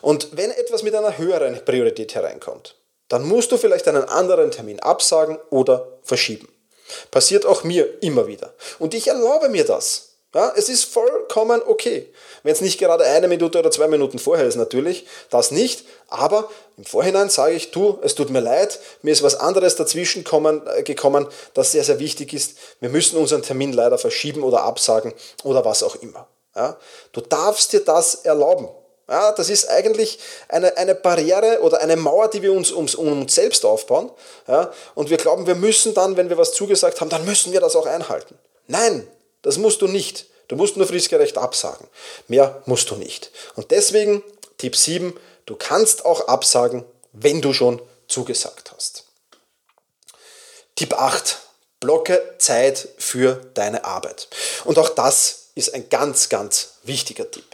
Und 0.00 0.36
wenn 0.36 0.50
etwas 0.50 0.82
mit 0.82 0.94
einer 0.94 1.18
höheren 1.18 1.62
Priorität 1.64 2.14
hereinkommt, 2.14 2.76
dann 3.08 3.26
musst 3.26 3.52
du 3.52 3.58
vielleicht 3.58 3.88
einen 3.88 4.04
anderen 4.04 4.50
Termin 4.50 4.80
absagen 4.80 5.38
oder 5.50 5.98
verschieben. 6.02 6.48
Passiert 7.10 7.44
auch 7.44 7.64
mir 7.64 8.02
immer 8.02 8.26
wieder. 8.26 8.54
Und 8.78 8.94
ich 8.94 9.08
erlaube 9.08 9.48
mir 9.48 9.64
das. 9.64 10.10
Ja, 10.32 10.52
es 10.56 10.68
ist 10.68 10.84
vollkommen 10.84 11.60
okay. 11.66 12.08
Wenn 12.44 12.52
es 12.52 12.60
nicht 12.60 12.78
gerade 12.78 13.04
eine 13.04 13.26
Minute 13.26 13.58
oder 13.58 13.72
zwei 13.72 13.88
Minuten 13.88 14.20
vorher 14.20 14.46
ist, 14.46 14.54
natürlich, 14.54 15.06
das 15.28 15.50
nicht. 15.50 15.84
Aber 16.10 16.50
im 16.76 16.84
Vorhinein 16.84 17.30
sage 17.30 17.54
ich, 17.54 17.70
du, 17.70 17.98
es 18.02 18.16
tut 18.16 18.30
mir 18.30 18.40
leid, 18.40 18.80
mir 19.02 19.12
ist 19.12 19.22
was 19.22 19.36
anderes 19.36 19.76
dazwischen 19.76 20.24
kommen, 20.24 20.62
äh, 20.66 20.82
gekommen, 20.82 21.26
das 21.54 21.72
sehr, 21.72 21.84
sehr 21.84 22.00
wichtig 22.00 22.32
ist. 22.32 22.58
Wir 22.80 22.88
müssen 22.88 23.16
unseren 23.16 23.42
Termin 23.42 23.72
leider 23.72 23.96
verschieben 23.96 24.42
oder 24.42 24.64
absagen 24.64 25.14
oder 25.44 25.64
was 25.64 25.82
auch 25.82 25.96
immer. 25.96 26.26
Ja, 26.56 26.76
du 27.12 27.20
darfst 27.20 27.72
dir 27.72 27.80
das 27.80 28.16
erlauben. 28.16 28.68
Ja, 29.08 29.32
das 29.32 29.50
ist 29.50 29.68
eigentlich 29.68 30.18
eine, 30.48 30.76
eine 30.76 30.94
Barriere 30.94 31.60
oder 31.62 31.80
eine 31.80 31.96
Mauer, 31.96 32.28
die 32.28 32.42
wir 32.42 32.52
uns 32.52 32.70
um, 32.70 32.86
um 32.96 33.22
uns 33.22 33.34
selbst 33.34 33.64
aufbauen. 33.64 34.10
Ja, 34.46 34.72
und 34.94 35.10
wir 35.10 35.16
glauben, 35.16 35.46
wir 35.46 35.56
müssen 35.56 35.94
dann, 35.94 36.16
wenn 36.16 36.28
wir 36.28 36.38
was 36.38 36.52
zugesagt 36.52 37.00
haben, 37.00 37.08
dann 37.08 37.24
müssen 37.24 37.52
wir 37.52 37.60
das 37.60 37.76
auch 37.76 37.86
einhalten. 37.86 38.36
Nein, 38.66 39.06
das 39.42 39.58
musst 39.58 39.82
du 39.82 39.86
nicht. 39.86 40.26
Du 40.48 40.56
musst 40.56 40.76
nur 40.76 40.86
fristgerecht 40.86 41.38
absagen. 41.38 41.86
Mehr 42.26 42.62
musst 42.66 42.90
du 42.90 42.96
nicht. 42.96 43.30
Und 43.54 43.70
deswegen 43.70 44.22
Tipp 44.58 44.76
7, 44.76 45.16
du 45.46 45.56
kannst 45.56 46.04
auch 46.04 46.28
absagen, 46.28 46.84
wenn 47.12 47.40
du 47.40 47.52
schon 47.52 47.80
zugesagt 48.08 48.72
hast. 48.74 49.04
Tipp 50.76 50.94
8. 50.94 51.38
Blocke 51.80 52.34
Zeit 52.38 52.88
für 52.98 53.34
deine 53.54 53.84
Arbeit. 53.84 54.28
Und 54.64 54.78
auch 54.78 54.90
das 54.90 55.50
ist 55.54 55.74
ein 55.74 55.88
ganz, 55.88 56.28
ganz 56.28 56.74
wichtiger 56.82 57.30
Tipp. 57.30 57.44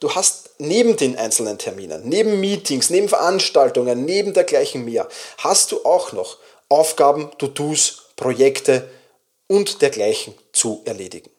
Du 0.00 0.14
hast 0.14 0.50
neben 0.58 0.96
den 0.96 1.16
einzelnen 1.16 1.58
Terminen, 1.58 2.08
neben 2.08 2.40
Meetings, 2.40 2.90
neben 2.90 3.08
Veranstaltungen, 3.08 4.04
neben 4.04 4.34
dergleichen 4.34 4.84
mehr, 4.84 5.08
hast 5.38 5.72
du 5.72 5.84
auch 5.84 6.12
noch 6.12 6.38
Aufgaben, 6.68 7.30
To-Dos, 7.38 8.06
Projekte 8.16 8.88
und 9.46 9.82
dergleichen 9.82 10.34
zu 10.52 10.82
erledigen. 10.84 11.30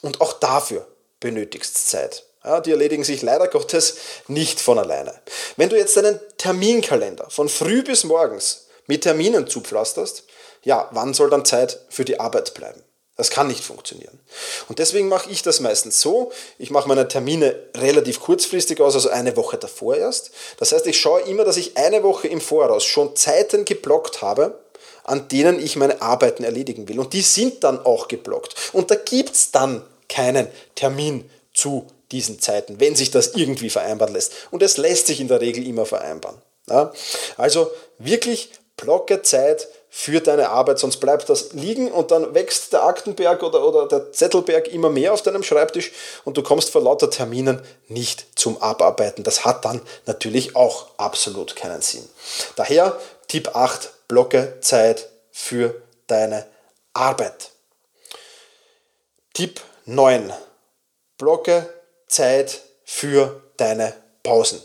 Und 0.00 0.20
auch 0.20 0.34
dafür 0.34 0.86
benötigst 1.20 1.88
Zeit. 1.88 2.24
Ja, 2.44 2.60
die 2.60 2.72
erledigen 2.72 3.04
sich 3.04 3.22
leider 3.22 3.48
Gottes 3.48 3.96
nicht 4.26 4.60
von 4.60 4.78
alleine. 4.78 5.14
Wenn 5.56 5.68
du 5.68 5.76
jetzt 5.76 5.96
deinen 5.96 6.18
Terminkalender 6.38 7.30
von 7.30 7.48
früh 7.48 7.82
bis 7.82 8.04
morgens 8.04 8.66
mit 8.86 9.02
Terminen 9.02 9.46
zupflasterst, 9.46 10.24
ja, 10.64 10.88
wann 10.92 11.14
soll 11.14 11.30
dann 11.30 11.44
Zeit 11.44 11.80
für 11.88 12.04
die 12.04 12.18
Arbeit 12.18 12.54
bleiben? 12.54 12.82
Das 13.16 13.30
kann 13.30 13.46
nicht 13.46 13.62
funktionieren. 13.62 14.18
Und 14.68 14.78
deswegen 14.78 15.08
mache 15.08 15.30
ich 15.30 15.42
das 15.42 15.60
meistens 15.60 16.00
so, 16.00 16.32
ich 16.58 16.70
mache 16.70 16.88
meine 16.88 17.06
Termine 17.08 17.54
relativ 17.76 18.20
kurzfristig 18.20 18.80
aus, 18.80 18.94
also 18.94 19.10
eine 19.10 19.36
Woche 19.36 19.58
davor 19.58 19.96
erst. 19.96 20.30
Das 20.56 20.72
heißt, 20.72 20.86
ich 20.86 20.98
schaue 20.98 21.20
immer, 21.22 21.44
dass 21.44 21.58
ich 21.58 21.76
eine 21.76 22.02
Woche 22.02 22.28
im 22.28 22.40
Voraus 22.40 22.84
schon 22.84 23.14
Zeiten 23.14 23.64
geblockt 23.64 24.22
habe, 24.22 24.58
an 25.04 25.28
denen 25.28 25.62
ich 25.62 25.76
meine 25.76 26.00
Arbeiten 26.00 26.42
erledigen 26.42 26.88
will. 26.88 26.98
Und 26.98 27.12
die 27.12 27.20
sind 27.20 27.62
dann 27.64 27.84
auch 27.84 28.08
geblockt. 28.08 28.54
Und 28.72 28.90
da 28.90 28.94
gibt 28.94 29.34
es 29.34 29.50
dann 29.50 29.84
keinen 30.08 30.48
Termin 30.74 31.30
zu 31.52 31.86
diesen 32.12 32.40
Zeiten, 32.40 32.78
wenn 32.78 32.94
sich 32.94 33.10
das 33.10 33.34
irgendwie 33.34 33.70
vereinbaren 33.70 34.14
lässt. 34.14 34.32
Und 34.50 34.62
es 34.62 34.76
lässt 34.76 35.06
sich 35.06 35.20
in 35.20 35.28
der 35.28 35.40
Regel 35.40 35.66
immer 35.66 35.86
vereinbaren. 35.86 36.40
Ja? 36.68 36.92
Also 37.36 37.70
wirklich 37.98 38.50
blocke 38.76 39.22
Zeit 39.22 39.68
für 39.94 40.20
deine 40.20 40.48
Arbeit, 40.48 40.78
sonst 40.78 40.98
bleibt 40.98 41.28
das 41.28 41.52
liegen 41.52 41.92
und 41.92 42.10
dann 42.10 42.34
wächst 42.34 42.72
der 42.72 42.84
Aktenberg 42.84 43.42
oder, 43.42 43.66
oder 43.66 43.86
der 43.86 44.10
Zettelberg 44.10 44.68
immer 44.68 44.88
mehr 44.88 45.12
auf 45.12 45.20
deinem 45.20 45.42
Schreibtisch 45.42 45.92
und 46.24 46.36
du 46.36 46.42
kommst 46.42 46.70
vor 46.70 46.82
lauter 46.82 47.10
Terminen 47.10 47.60
nicht 47.88 48.26
zum 48.38 48.60
Abarbeiten. 48.62 49.22
Das 49.22 49.44
hat 49.44 49.66
dann 49.66 49.82
natürlich 50.06 50.56
auch 50.56 50.86
absolut 50.96 51.56
keinen 51.56 51.82
Sinn. 51.82 52.08
Daher 52.56 52.98
Tipp 53.28 53.54
8, 53.54 54.08
blocke 54.08 54.58
Zeit 54.62 55.10
für 55.30 55.82
deine 56.06 56.46
Arbeit. 56.94 57.50
Tipp 59.34 59.60
9, 59.84 60.32
blocke 61.18 61.68
Zeit 62.12 62.60
für 62.84 63.42
deine 63.56 63.94
Pausen. 64.22 64.60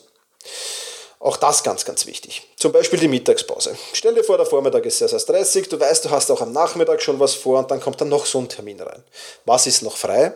Auch 1.20 1.38
das 1.38 1.64
ganz, 1.64 1.84
ganz 1.84 2.06
wichtig. 2.06 2.48
Zum 2.58 2.72
Beispiel 2.72 3.00
die 3.00 3.08
Mittagspause. 3.08 3.76
Stell 3.94 4.14
dir 4.14 4.24
vor, 4.24 4.38
der 4.38 4.46
Vormittag 4.46 4.86
ist 4.86 5.00
sehr, 5.00 5.10
sehr 5.10 5.20
stressig. 5.20 5.68
Du 5.68 5.80
weißt, 5.80 6.06
du 6.06 6.10
hast 6.12 6.30
auch 6.30 6.42
am 6.42 6.52
Nachmittag 6.52 7.02
schon 7.02 7.20
was 7.20 7.34
vor 7.34 7.60
und 7.60 7.72
dann 7.72 7.82
kommt 7.82 8.00
dann 8.00 8.10
noch 8.10 8.26
so 8.26 8.40
ein 8.40 8.48
Termin 8.48 8.80
rein. 8.80 9.04
Was 9.46 9.66
ist 9.66 9.82
noch 9.82 9.98
frei? 9.98 10.34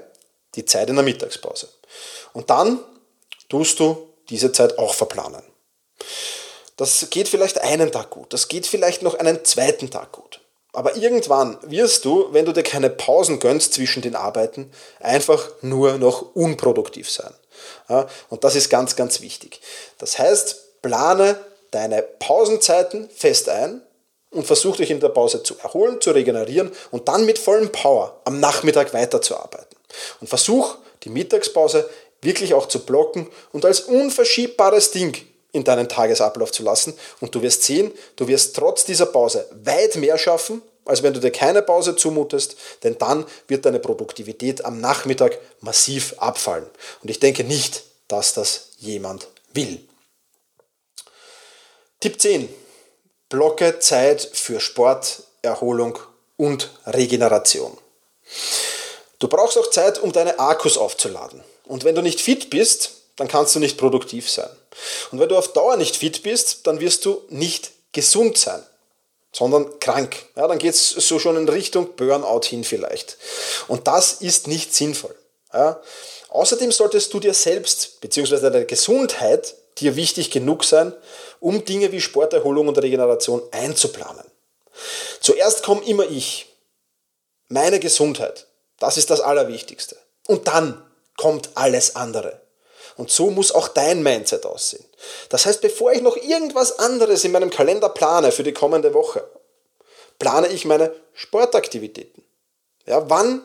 Die 0.55 0.65
Zeit 0.65 0.89
in 0.89 0.95
der 0.95 1.05
Mittagspause. 1.05 1.69
Und 2.33 2.49
dann 2.49 2.79
tust 3.47 3.79
du 3.79 4.09
diese 4.29 4.51
Zeit 4.51 4.77
auch 4.79 4.93
verplanen. 4.93 5.43
Das 6.77 7.09
geht 7.11 7.27
vielleicht 7.27 7.61
einen 7.61 7.91
Tag 7.91 8.09
gut, 8.09 8.33
das 8.33 8.47
geht 8.47 8.65
vielleicht 8.65 9.03
noch 9.03 9.13
einen 9.13 9.45
zweiten 9.45 9.91
Tag 9.91 10.11
gut. 10.11 10.41
Aber 10.73 10.95
irgendwann 10.95 11.57
wirst 11.63 12.05
du, 12.05 12.29
wenn 12.31 12.45
du 12.45 12.53
dir 12.53 12.63
keine 12.63 12.89
Pausen 12.89 13.39
gönnst 13.39 13.73
zwischen 13.73 14.01
den 14.01 14.15
Arbeiten, 14.15 14.71
einfach 14.99 15.49
nur 15.61 15.97
noch 15.97 16.33
unproduktiv 16.33 17.09
sein. 17.09 17.33
Und 18.29 18.43
das 18.43 18.55
ist 18.55 18.69
ganz, 18.69 18.95
ganz 18.95 19.21
wichtig. 19.21 19.59
Das 19.97 20.17
heißt, 20.17 20.81
plane 20.81 21.37
deine 21.71 22.01
Pausenzeiten 22.01 23.09
fest 23.09 23.49
ein 23.49 23.81
und 24.29 24.47
versuch 24.47 24.77
dich 24.77 24.91
in 24.91 25.01
der 25.01 25.09
Pause 25.09 25.43
zu 25.43 25.57
erholen, 25.59 25.99
zu 25.99 26.11
regenerieren 26.11 26.71
und 26.91 27.07
dann 27.07 27.25
mit 27.25 27.37
vollem 27.37 27.71
Power 27.71 28.21
am 28.23 28.39
Nachmittag 28.39 28.93
weiterzuarbeiten. 28.93 29.77
Und 30.21 30.27
versuch 30.27 30.77
die 31.03 31.09
Mittagspause 31.09 31.89
wirklich 32.21 32.53
auch 32.53 32.67
zu 32.67 32.85
blocken 32.85 33.27
und 33.51 33.65
als 33.65 33.81
unverschiebbares 33.81 34.91
Ding 34.91 35.17
in 35.51 35.63
deinen 35.63 35.89
Tagesablauf 35.89 36.51
zu 36.51 36.63
lassen. 36.63 36.93
Und 37.20 37.36
du 37.36 37.41
wirst 37.41 37.63
sehen, 37.63 37.91
du 38.15 38.27
wirst 38.27 38.55
trotz 38.55 38.86
dieser 38.86 39.05
Pause 39.05 39.48
weit 39.63 39.96
mehr 39.96 40.17
schaffen, 40.17 40.62
als 40.86 41.03
wenn 41.03 41.13
du 41.13 41.20
dir 41.20 41.31
keine 41.31 41.62
Pause 41.62 41.96
zumutest, 41.96 42.55
denn 42.84 42.98
dann 42.98 43.25
wird 43.48 43.65
deine 43.65 43.79
Produktivität 43.79 44.65
am 44.65 44.81
Nachmittag 44.81 45.38
massiv 45.60 46.15
abfallen. 46.17 46.65
Und 47.03 47.10
ich 47.10 47.20
denke 47.20 47.43
nicht, 47.43 47.84
dass 48.08 48.34
das 48.34 48.70
jemand 48.77 49.27
will. 49.53 49.79
Tipp 52.00 52.20
10. 52.20 52.50
Blocke 53.29 53.79
Zeit 53.79 54.22
für 54.34 54.60
Sport, 54.60 55.24
Erholung 55.41 56.00
und 56.36 56.72
Regeneration. 56.86 57.77
Du 59.20 59.27
brauchst 59.27 59.58
auch 59.58 59.70
Zeit, 59.70 60.00
um 60.00 60.12
deine 60.12 60.39
Akkus 60.39 60.77
aufzuladen. 60.77 61.43
Und 61.65 61.84
wenn 61.84 61.96
du 61.96 62.01
nicht 62.01 62.20
fit 62.20 62.50
bist, 62.50 63.00
dann 63.21 63.27
kannst 63.27 63.53
du 63.53 63.59
nicht 63.59 63.77
produktiv 63.77 64.31
sein. 64.31 64.49
Und 65.11 65.19
wenn 65.19 65.29
du 65.29 65.37
auf 65.37 65.53
Dauer 65.53 65.77
nicht 65.77 65.95
fit 65.95 66.23
bist, 66.23 66.65
dann 66.65 66.79
wirst 66.79 67.05
du 67.05 67.21
nicht 67.29 67.69
gesund 67.91 68.35
sein, 68.35 68.63
sondern 69.31 69.79
krank. 69.79 70.15
Ja, 70.35 70.47
dann 70.47 70.57
geht 70.57 70.73
es 70.73 70.89
so 70.89 71.19
schon 71.19 71.37
in 71.37 71.47
Richtung 71.47 71.95
Burnout 71.95 72.45
hin 72.45 72.63
vielleicht. 72.63 73.19
Und 73.67 73.87
das 73.87 74.13
ist 74.13 74.47
nicht 74.47 74.73
sinnvoll. 74.73 75.13
Ja. 75.53 75.79
Außerdem 76.29 76.71
solltest 76.71 77.13
du 77.13 77.19
dir 77.19 77.35
selbst 77.35 78.01
bzw. 78.01 78.39
deine 78.39 78.65
Gesundheit 78.65 79.53
dir 79.77 79.95
wichtig 79.95 80.31
genug 80.31 80.63
sein, 80.63 80.91
um 81.39 81.63
Dinge 81.63 81.91
wie 81.91 82.01
Sporterholung 82.01 82.69
und 82.69 82.81
Regeneration 82.81 83.43
einzuplanen. 83.51 84.25
Zuerst 85.19 85.61
komme 85.61 85.85
immer 85.85 86.09
ich, 86.09 86.47
meine 87.49 87.79
Gesundheit. 87.79 88.47
Das 88.79 88.97
ist 88.97 89.11
das 89.11 89.21
Allerwichtigste. 89.21 89.95
Und 90.25 90.47
dann 90.47 90.83
kommt 91.17 91.51
alles 91.53 91.95
andere. 91.95 92.40
Und 93.01 93.10
so 93.10 93.31
muss 93.31 93.51
auch 93.51 93.67
dein 93.67 94.03
Mindset 94.03 94.46
aussehen. 94.46 94.86
Das 95.29 95.48
heißt, 95.48 95.60
bevor 95.60 95.91
ich 95.91 96.01
noch 96.01 96.17
irgendwas 96.17 96.77
anderes 96.77 97.24
in 97.24 97.31
meinem 97.31 97.50
Kalender 97.50 97.89
plane 97.89 98.31
für 98.31 98.43
die 98.43 98.53
kommende 98.53 98.93
Woche, 98.93 99.27
plane 100.20 100.50
ich 100.50 100.65
meine 100.65 100.93
Sportaktivitäten. 101.13 102.24
Ja, 102.86 103.10
wann 103.10 103.43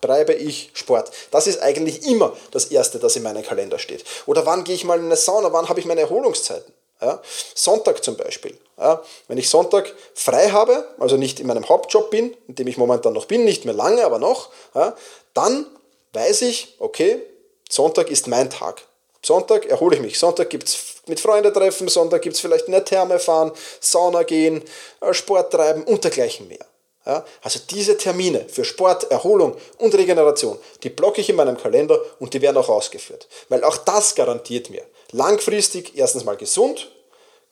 treibe 0.00 0.32
ich 0.32 0.72
Sport? 0.74 1.12
Das 1.30 1.46
ist 1.46 1.62
eigentlich 1.62 2.04
immer 2.04 2.36
das 2.50 2.64
Erste, 2.64 2.98
das 2.98 3.14
in 3.14 3.22
meinem 3.22 3.44
Kalender 3.44 3.78
steht. 3.78 4.04
Oder 4.26 4.44
wann 4.44 4.64
gehe 4.64 4.74
ich 4.74 4.82
mal 4.82 4.98
in 4.98 5.04
eine 5.04 5.14
Sauna? 5.14 5.52
Wann 5.52 5.68
habe 5.68 5.78
ich 5.78 5.86
meine 5.86 6.00
Erholungszeiten? 6.00 6.74
Ja, 7.00 7.22
Sonntag 7.54 8.02
zum 8.02 8.16
Beispiel. 8.16 8.58
Ja, 8.76 9.04
wenn 9.28 9.38
ich 9.38 9.48
Sonntag 9.48 9.94
frei 10.14 10.50
habe, 10.50 10.84
also 10.98 11.16
nicht 11.16 11.38
in 11.38 11.46
meinem 11.46 11.68
Hauptjob 11.68 12.10
bin, 12.10 12.36
in 12.48 12.56
dem 12.56 12.66
ich 12.66 12.76
momentan 12.76 13.12
noch 13.12 13.26
bin, 13.26 13.44
nicht 13.44 13.66
mehr 13.66 13.74
lange, 13.74 14.04
aber 14.04 14.18
noch, 14.18 14.50
ja, 14.74 14.96
dann 15.32 15.64
weiß 16.12 16.42
ich, 16.42 16.74
okay, 16.80 17.22
Sonntag 17.70 18.10
ist 18.10 18.26
mein 18.26 18.50
Tag. 18.50 18.82
Sonntag 19.26 19.66
erhole 19.66 19.96
ich 19.96 20.02
mich. 20.02 20.20
Sonntag 20.20 20.50
gibt 20.50 20.68
es 20.68 20.78
mit 21.08 21.18
Freunden 21.18 21.52
treffen, 21.52 21.88
Sonntag 21.88 22.22
gibt 22.22 22.36
es 22.36 22.40
vielleicht 22.40 22.68
eine 22.68 22.84
Therme 22.84 23.18
fahren, 23.18 23.50
Sauna 23.80 24.22
gehen, 24.22 24.62
äh, 25.00 25.12
Sport 25.12 25.52
treiben 25.52 25.82
und 25.82 26.04
dergleichen 26.04 26.46
mehr. 26.46 26.64
Ja, 27.04 27.24
also 27.42 27.58
diese 27.68 27.96
Termine 27.96 28.46
für 28.48 28.64
Sport, 28.64 29.10
Erholung 29.10 29.56
und 29.78 29.94
Regeneration, 29.96 30.56
die 30.84 30.90
blocke 30.90 31.20
ich 31.20 31.28
in 31.28 31.34
meinem 31.34 31.56
Kalender 31.56 32.00
und 32.20 32.34
die 32.34 32.40
werden 32.40 32.56
auch 32.56 32.68
ausgeführt. 32.68 33.26
Weil 33.48 33.64
auch 33.64 33.76
das 33.78 34.14
garantiert 34.14 34.70
mir, 34.70 34.82
langfristig 35.10 35.96
erstens 35.96 36.24
mal 36.24 36.36
gesund, 36.36 36.88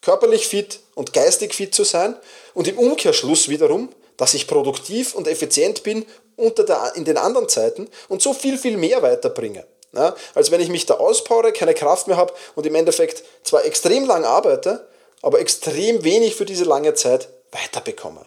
körperlich 0.01 0.47
fit 0.47 0.79
und 0.95 1.13
geistig 1.13 1.55
fit 1.55 1.75
zu 1.75 1.83
sein 1.83 2.17
und 2.55 2.69
im 2.69 2.79
Umkehrschluss 2.79 3.49
wiederum, 3.49 3.89
dass 4.17 4.35
ich 4.35 4.47
produktiv 4.47 5.17
und 5.17 5.27
effizient 5.27 5.83
bin 5.83 6.07
unter 6.37 6.63
der, 6.63 6.93
in 6.95 7.05
den 7.05 7.17
anderen 7.17 7.49
Zeiten 7.49 7.89
und 8.09 8.23
so 8.23 8.33
viel, 8.33 8.59
viel 8.59 8.77
mehr 8.77 9.03
weiterbringe. 9.03 9.67
Ja, 9.97 10.15
als 10.35 10.51
wenn 10.51 10.61
ich 10.61 10.69
mich 10.69 10.87
da 10.87 10.95
auspowere, 10.95 11.53
keine 11.53 11.75
Kraft 11.75 12.07
mehr 12.07 12.17
habe 12.17 12.33
und 12.55 12.67
im 12.67 12.75
Endeffekt 12.75 13.23
zwar 13.43 13.65
extrem 13.65 14.07
lang 14.07 14.25
arbeite, 14.25 14.87
aber 15.23 15.41
extrem 15.41 16.05
wenig 16.05 16.35
für 16.35 16.45
diese 16.45 16.65
lange 16.65 16.95
Zeit 16.95 17.29
weiterbekomme. 17.53 18.27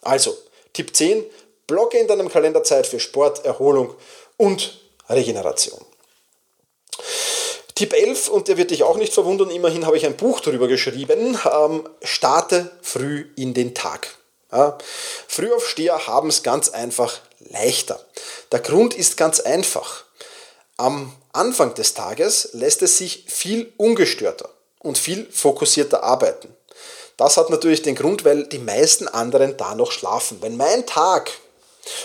Also, 0.00 0.36
Tipp 0.72 0.96
10, 0.96 1.24
blocke 1.66 1.98
in 1.98 2.08
deinem 2.08 2.28
Kalender 2.28 2.64
Zeit 2.64 2.86
für 2.86 2.98
Sport, 2.98 3.44
Erholung 3.44 3.94
und 4.36 4.80
Regeneration. 5.08 5.84
Tipp 7.74 7.94
11, 7.94 8.28
und 8.28 8.48
der 8.48 8.56
wird 8.56 8.70
dich 8.70 8.82
auch 8.82 8.96
nicht 8.96 9.12
verwundern, 9.12 9.50
immerhin 9.50 9.86
habe 9.86 9.96
ich 9.96 10.06
ein 10.06 10.16
Buch 10.16 10.40
darüber 10.40 10.68
geschrieben, 10.68 11.38
ähm, 11.52 11.88
starte 12.02 12.70
früh 12.82 13.26
in 13.36 13.54
den 13.54 13.74
Tag. 13.74 14.08
Ja, 14.52 14.76
Frühaufsteher 15.28 16.06
haben 16.06 16.28
es 16.28 16.42
ganz 16.42 16.68
einfach 16.68 17.20
leichter. 17.38 17.98
Der 18.52 18.60
Grund 18.60 18.94
ist 18.94 19.16
ganz 19.16 19.40
einfach. 19.40 20.04
Am 20.82 21.12
Anfang 21.32 21.74
des 21.74 21.94
Tages 21.94 22.48
lässt 22.54 22.82
es 22.82 22.98
sich 22.98 23.24
viel 23.28 23.72
ungestörter 23.76 24.48
und 24.80 24.98
viel 24.98 25.28
fokussierter 25.30 26.02
arbeiten. 26.02 26.48
Das 27.16 27.36
hat 27.36 27.50
natürlich 27.50 27.82
den 27.82 27.94
Grund, 27.94 28.24
weil 28.24 28.48
die 28.48 28.58
meisten 28.58 29.06
anderen 29.06 29.56
da 29.56 29.76
noch 29.76 29.92
schlafen. 29.92 30.38
Wenn 30.40 30.56
mein 30.56 30.84
Tag 30.84 31.30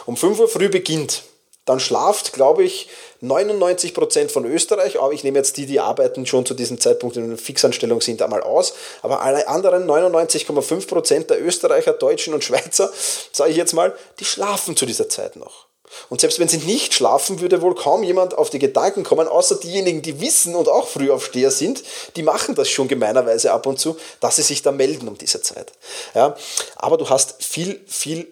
um 0.06 0.16
5 0.16 0.42
Uhr 0.42 0.48
früh 0.48 0.70
beginnt, 0.70 1.24
dann 1.66 1.80
schlaft, 1.80 2.34
glaube 2.34 2.66
ich, 2.66 2.88
99% 3.24 4.30
von 4.30 4.46
Österreich, 4.46 5.02
aber 5.02 5.12
ich 5.12 5.24
nehme 5.24 5.40
jetzt 5.40 5.58
die, 5.58 5.66
die 5.66 5.80
arbeiten 5.80 6.28
schon 6.28 6.46
zu 6.46 6.54
diesem 6.54 6.80
Zeitpunkt 6.80 7.18
in 7.18 7.24
einer 7.24 7.38
Fixanstellung 7.38 8.02
sind, 8.02 8.22
einmal 8.22 8.44
aus, 8.44 8.76
aber 9.02 9.22
alle 9.22 9.48
anderen 9.48 9.90
99,5% 9.90 11.26
der 11.26 11.44
Österreicher, 11.44 11.94
Deutschen 11.94 12.36
und 12.36 12.44
Schweizer, 12.44 12.92
sage 13.32 13.50
ich 13.50 13.58
jetzt 13.58 13.74
mal, 13.74 13.98
die 14.20 14.26
schlafen 14.26 14.78
zu 14.78 14.86
dieser 14.86 15.10
Zeit 15.10 15.36
noch. 15.36 15.66
Und 16.10 16.22
selbst 16.22 16.40
wenn 16.40 16.48
sie 16.48 16.58
nicht 16.58 16.94
schlafen, 16.94 17.40
würde 17.40 17.62
wohl 17.62 17.76
kaum 17.76 18.04
jemand 18.04 18.38
auf 18.38 18.50
die 18.50 18.60
Gedanken 18.60 19.04
kommen, 19.04 19.28
außer 19.28 19.56
diejenigen, 19.56 20.02
die 20.02 20.20
wissen 20.20 20.56
und 20.56 20.70
auch 20.70 20.88
Frühaufsteher 20.88 21.52
sind, 21.52 21.84
die 22.16 22.24
machen 22.24 22.56
das 22.56 22.70
schon 22.70 22.88
gemeinerweise 22.88 23.52
ab 23.52 23.66
und 23.66 23.80
zu, 23.80 23.98
dass 24.20 24.38
sie 24.38 24.44
sich 24.44 24.62
da 24.62 24.72
melden 24.72 25.08
um 25.08 25.18
diese 25.18 25.42
Zeit. 25.42 25.72
Ja, 26.14 26.36
aber 26.76 26.98
du 26.98 27.10
hast 27.10 27.44
viel, 27.44 27.82
viel 27.88 28.28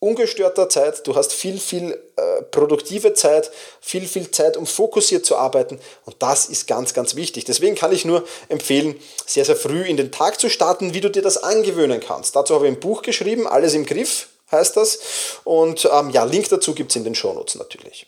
ungestörter 0.00 0.68
Zeit, 0.70 1.06
du 1.06 1.14
hast 1.14 1.32
viel, 1.32 1.58
viel 1.58 1.92
äh, 2.16 2.42
produktive 2.50 3.12
Zeit, 3.12 3.50
viel, 3.82 4.08
viel 4.08 4.30
Zeit, 4.30 4.56
um 4.56 4.66
fokussiert 4.66 5.26
zu 5.26 5.36
arbeiten 5.36 5.78
und 6.06 6.16
das 6.20 6.46
ist 6.46 6.66
ganz, 6.66 6.94
ganz 6.94 7.16
wichtig. 7.16 7.44
Deswegen 7.44 7.76
kann 7.76 7.92
ich 7.92 8.06
nur 8.06 8.24
empfehlen, 8.48 8.98
sehr, 9.26 9.44
sehr 9.44 9.56
früh 9.56 9.82
in 9.82 9.98
den 9.98 10.10
Tag 10.10 10.40
zu 10.40 10.48
starten, 10.48 10.94
wie 10.94 11.02
du 11.02 11.10
dir 11.10 11.22
das 11.22 11.42
angewöhnen 11.42 12.00
kannst. 12.00 12.34
Dazu 12.34 12.54
habe 12.54 12.66
ich 12.66 12.72
ein 12.72 12.80
Buch 12.80 13.02
geschrieben, 13.02 13.46
Alles 13.46 13.74
im 13.74 13.84
Griff 13.84 14.28
heißt 14.50 14.76
das 14.76 14.98
und 15.44 15.88
ähm, 15.92 16.10
ja, 16.10 16.24
Link 16.24 16.48
dazu 16.48 16.74
gibt 16.74 16.90
es 16.90 16.96
in 16.96 17.04
den 17.04 17.14
Shownotes 17.14 17.54
natürlich. 17.56 18.06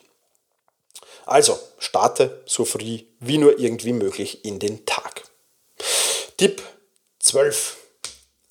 Also, 1.24 1.58
starte 1.78 2.42
so 2.46 2.64
früh 2.64 3.00
wie 3.20 3.38
nur 3.38 3.58
irgendwie 3.58 3.92
möglich 3.92 4.44
in 4.44 4.58
den 4.58 4.84
Tag. 4.86 5.22
Tipp 6.36 6.62
12. 7.20 7.76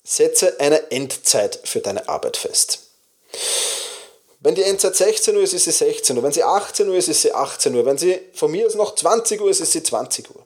Setze 0.04 0.58
eine 0.58 0.90
Endzeit 0.90 1.60
für 1.64 1.80
deine 1.80 2.08
Arbeit 2.08 2.36
fest. 2.36 2.80
Wenn 4.40 4.56
die 4.56 4.62
Endzeit 4.62 4.96
16 4.96 5.36
Uhr 5.36 5.42
ist, 5.42 5.52
ist 5.52 5.64
sie 5.64 5.70
16 5.70 6.16
Uhr. 6.16 6.22
Wenn 6.22 6.32
sie 6.32 6.42
18 6.42 6.88
Uhr 6.88 6.96
ist, 6.96 7.08
ist 7.08 7.22
sie 7.22 7.32
18 7.32 7.74
Uhr. 7.74 7.86
Wenn 7.86 7.98
sie 7.98 8.18
von 8.34 8.50
mir 8.50 8.66
aus 8.66 8.74
noch 8.74 8.94
20 8.94 9.40
Uhr 9.40 9.50
ist, 9.50 9.60
ist 9.60 9.72
sie 9.72 9.82
20 9.82 10.34
Uhr. 10.34 10.44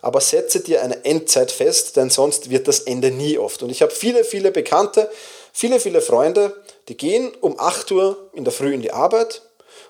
Aber 0.00 0.20
setze 0.20 0.60
dir 0.60 0.82
eine 0.82 1.04
Endzeit 1.04 1.50
fest, 1.50 1.96
denn 1.96 2.10
sonst 2.10 2.50
wird 2.50 2.68
das 2.68 2.80
Ende 2.80 3.10
nie 3.10 3.38
oft. 3.38 3.62
Und 3.62 3.70
ich 3.70 3.82
habe 3.82 3.92
viele, 3.92 4.24
viele 4.24 4.52
Bekannte, 4.52 5.10
viele, 5.52 5.80
viele 5.80 6.00
Freunde, 6.00 6.62
die 6.88 6.96
gehen 6.96 7.32
um 7.40 7.58
8 7.58 7.90
Uhr 7.92 8.30
in 8.32 8.44
der 8.44 8.52
Früh 8.52 8.74
in 8.74 8.82
die 8.82 8.92
Arbeit 8.92 9.42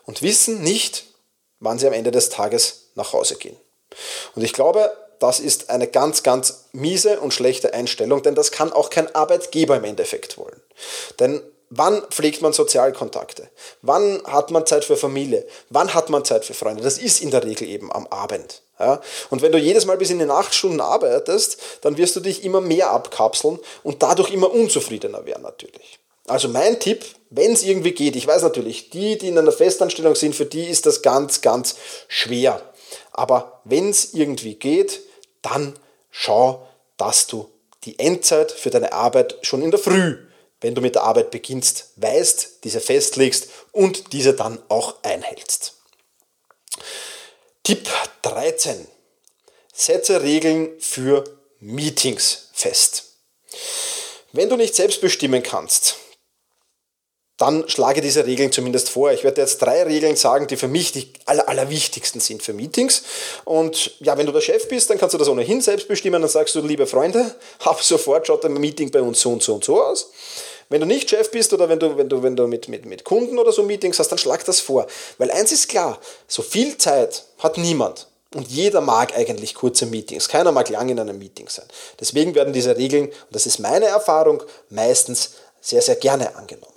und 0.05 0.23
wissen 0.23 0.63
nicht, 0.63 1.05
wann 1.61 1.79
sie 1.79 1.87
am 1.87 1.93
Ende 1.93 2.11
des 2.11 2.29
Tages 2.29 2.91
nach 2.95 3.13
Hause 3.13 3.37
gehen. 3.37 3.57
Und 4.35 4.43
ich 4.43 4.53
glaube, 4.53 4.97
das 5.19 5.39
ist 5.39 5.71
eine 5.71 5.87
ganz, 5.87 6.23
ganz 6.23 6.65
miese 6.73 7.21
und 7.21 7.33
schlechte 7.33 7.75
Einstellung, 7.75 8.23
denn 8.23 8.35
das 8.35 8.51
kann 8.51 8.73
auch 8.73 8.91
kein 8.91 9.15
Arbeitgeber 9.15 9.77
im 9.77 9.85
Endeffekt 9.85 10.37
wollen. 10.37 10.61
Denn 11.21 11.43
Wann 11.75 12.03
pflegt 12.11 12.43
man 12.43 12.53
Sozialkontakte? 12.53 13.49
Wann 13.81 14.23
hat 14.27 14.51
man 14.51 14.67
Zeit 14.67 14.85
für 14.85 14.99
Familie? 14.99 15.47
Wann 15.71 15.95
hat 15.95 16.11
man 16.11 16.23
Zeit 16.23 16.45
für 16.45 16.53
Freunde? 16.53 16.83
Das 16.83 16.99
ist 16.99 17.23
in 17.23 17.31
der 17.31 17.45
Regel 17.45 17.67
eben 17.67 17.91
am 17.91 18.07
Abend. 18.09 18.61
Ja? 18.83 19.01
Und 19.31 19.43
wenn 19.43 19.53
du 19.53 19.59
jedes 19.59 19.87
Mal 19.87 19.97
bis 19.97 20.11
in 20.11 20.19
den 20.19 20.31
acht 20.31 20.55
Stunden 20.55 20.81
arbeitest, 20.81 21.59
dann 21.83 21.97
wirst 21.97 22.17
du 22.17 22.21
dich 22.21 22.45
immer 22.45 22.61
mehr 22.61 22.91
abkapseln 22.91 23.59
und 23.83 24.03
dadurch 24.03 24.31
immer 24.31 24.53
unzufriedener 24.53 25.25
werden 25.25 25.43
natürlich. 25.43 25.99
Also 26.27 26.49
mein 26.49 26.79
Tipp, 26.79 27.05
wenn 27.31 27.53
es 27.53 27.63
irgendwie 27.63 27.93
geht, 27.93 28.17
ich 28.17 28.27
weiß 28.27 28.43
natürlich, 28.43 28.91
die, 28.91 29.19
die 29.19 29.29
in 29.29 29.39
einer 29.39 29.53
Festanstellung 29.53 30.15
sind, 30.15 30.35
für 30.35 30.47
die 30.47 30.65
ist 30.65 30.87
das 30.87 31.03
ganz, 31.03 31.41
ganz 31.41 31.77
schwer. 32.09 32.61
Aber 33.13 33.61
wenn 33.65 33.91
es 33.91 34.15
irgendwie 34.15 34.55
geht, 34.55 35.01
dann 35.41 35.75
schau, 36.11 36.67
dass 36.97 37.27
du 37.27 37.49
die 37.85 37.99
Endzeit 37.99 38.53
für 38.53 38.71
deine 38.71 38.93
Arbeit 38.93 39.39
schon 39.43 39.63
in 39.63 39.71
der 39.71 39.81
Früh 39.81 40.17
wenn 40.63 40.75
du 40.75 40.81
mit 40.81 40.95
der 40.95 41.03
Arbeit 41.03 41.31
beginnst, 41.31 41.91
weißt, 41.97 42.65
diese 42.65 42.81
festlegst 42.81 43.49
und 43.73 44.13
diese 44.13 44.33
dann 44.33 44.59
auch 44.69 44.95
einhältst. 45.03 45.75
Tipp 47.65 47.89
13. 48.23 48.87
Setze 49.73 50.23
Regeln 50.23 50.71
für 50.81 51.25
Meetings 51.61 52.49
fest. 52.53 53.05
Wenn 54.33 54.49
du 54.49 54.57
nicht 54.57 54.75
selbst 54.75 55.01
bestimmen 55.01 55.43
kannst, 55.43 55.97
dann 57.43 57.69
schlage 57.69 58.01
diese 58.01 58.25
Regeln 58.25 58.53
zumindest 58.53 58.89
vor. 58.89 59.11
Ich 59.11 59.25
werde 59.25 59.41
jetzt 59.41 59.61
drei 59.63 59.83
Regeln 59.83 60.15
sagen, 60.15 60.47
die 60.47 60.57
für 60.57 60.69
mich 60.69 60.93
die 60.93 61.13
aller, 61.25 61.49
allerwichtigsten 61.49 62.21
sind 62.21 62.43
für 62.43 62.53
Meetings. 62.53 63.03
Und 63.45 63.97
ja, 64.01 64.17
wenn 64.17 64.27
du 64.27 64.33
der 64.33 64.41
Chef 64.41 64.69
bist, 64.69 64.91
dann 64.91 64.99
kannst 64.99 65.15
du 65.15 65.19
das 65.19 65.29
ohnehin 65.29 65.61
selbst 65.61 65.89
bestimmen. 65.89 66.23
Dann 66.23 66.31
sagst 66.31 66.55
du, 66.55 66.61
liebe 66.61 66.87
Freunde, 66.87 67.35
ab 67.59 67.83
sofort 67.83 68.27
schaut 68.27 68.45
ein 68.45 68.55
Meeting 68.55 68.91
bei 68.93 69.03
uns 69.03 69.21
so 69.21 69.33
und 69.33 69.43
so 69.43 69.55
und 69.55 69.65
so 69.65 69.83
aus. 69.83 70.13
Wenn 70.69 70.81
du 70.81 70.87
nicht 70.87 71.11
Chef 71.11 71.31
bist 71.31 71.53
oder 71.53 71.69
wenn 71.69 71.81
du, 71.81 71.97
wenn 71.97 72.09
du, 72.09 72.23
wenn 72.23 72.37
du 72.37 72.47
mit, 72.47 72.69
mit, 72.69 72.87
mit 72.87 73.05
Kunden 73.05 73.39
oder 73.39 73.53
so 73.53 73.65
Meetings 73.65 73.99
hast, 73.99 74.09
dann 74.09 74.19
schlag 74.19 74.45
das 74.45 74.61
vor. 74.61 74.87
Weil 75.19 75.31
eins 75.33 75.51
ist 75.51 75.69
klar, 75.69 75.99
so 76.29 76.43
viel 76.43 76.79
Zeit 76.79 77.25
hat 77.39 77.59
niemand. 77.59 78.07
Und 78.35 78.49
jeder 78.51 78.81
mag 78.81 79.17
eigentlich 79.17 79.55
kurze 79.55 79.87
Meetings. 79.87 80.29
Keiner 80.29 80.53
mag 80.53 80.69
lang 80.69 80.89
in 80.89 80.99
einem 80.99 81.19
Meeting 81.19 81.49
sein. 81.49 81.67
Deswegen 82.01 82.35
werden 82.35 82.53
diese 82.53 82.77
Regeln, 82.77 83.07
und 83.07 83.15
das 83.31 83.47
ist 83.47 83.59
meine 83.59 83.87
Erfahrung, 83.87 84.43
meistens 84.71 85.33
sehr, 85.61 85.83
sehr 85.83 85.97
gerne 85.97 86.35
angenommen. 86.37 86.73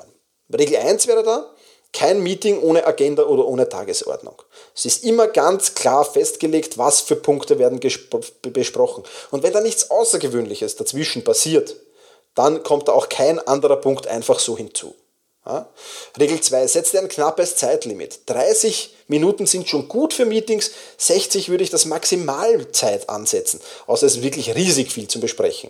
Regel 0.53 0.77
1 0.77 1.07
wäre 1.07 1.23
da, 1.23 1.51
kein 1.93 2.21
Meeting 2.21 2.61
ohne 2.61 2.85
Agenda 2.85 3.23
oder 3.23 3.45
ohne 3.45 3.69
Tagesordnung. 3.69 4.41
Es 4.75 4.85
ist 4.85 5.05
immer 5.05 5.27
ganz 5.27 5.75
klar 5.75 6.03
festgelegt, 6.03 6.77
was 6.77 6.99
für 6.99 7.15
Punkte 7.15 7.57
werden 7.57 7.79
besprochen. 8.41 9.03
Und 9.31 9.43
wenn 9.43 9.53
da 9.53 9.61
nichts 9.61 9.89
Außergewöhnliches 9.89 10.75
dazwischen 10.75 11.23
passiert, 11.23 11.75
dann 12.35 12.63
kommt 12.63 12.89
da 12.89 12.91
auch 12.91 13.07
kein 13.07 13.39
anderer 13.39 13.77
Punkt 13.77 14.07
einfach 14.07 14.39
so 14.39 14.57
hinzu. 14.57 14.93
Ja? 15.45 15.69
Regel 16.19 16.41
2, 16.41 16.67
setzt 16.67 16.95
ein 16.95 17.07
knappes 17.07 17.55
Zeitlimit. 17.55 18.19
30 18.25 18.94
Minuten 19.07 19.45
sind 19.45 19.69
schon 19.69 19.87
gut 19.87 20.13
für 20.13 20.25
Meetings, 20.25 20.71
60 20.97 21.49
würde 21.49 21.63
ich 21.63 21.69
das 21.69 21.85
Maximalzeit 21.85 23.07
ansetzen, 23.07 23.61
außer 23.85 24.07
es 24.07 24.17
ist 24.17 24.23
wirklich 24.23 24.55
riesig 24.55 24.91
viel 24.91 25.07
zu 25.07 25.19
besprechen. 25.19 25.69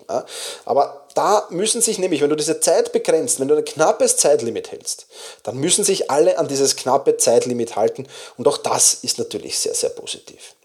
Aber 0.63 1.05
da 1.15 1.47
müssen 1.49 1.81
sich 1.81 1.97
nämlich, 1.99 2.21
wenn 2.21 2.29
du 2.29 2.35
diese 2.35 2.59
Zeit 2.61 2.93
begrenzt, 2.93 3.39
wenn 3.39 3.47
du 3.47 3.55
ein 3.55 3.65
knappes 3.65 4.17
Zeitlimit 4.17 4.71
hältst, 4.71 5.07
dann 5.43 5.57
müssen 5.57 5.83
sich 5.83 6.09
alle 6.09 6.37
an 6.37 6.47
dieses 6.47 6.75
knappe 6.75 7.17
Zeitlimit 7.17 7.75
halten 7.75 8.07
und 8.37 8.47
auch 8.47 8.57
das 8.57 8.93
ist 8.95 9.17
natürlich 9.17 9.59
sehr, 9.59 9.75
sehr 9.75 9.89
positiv. 9.89 10.55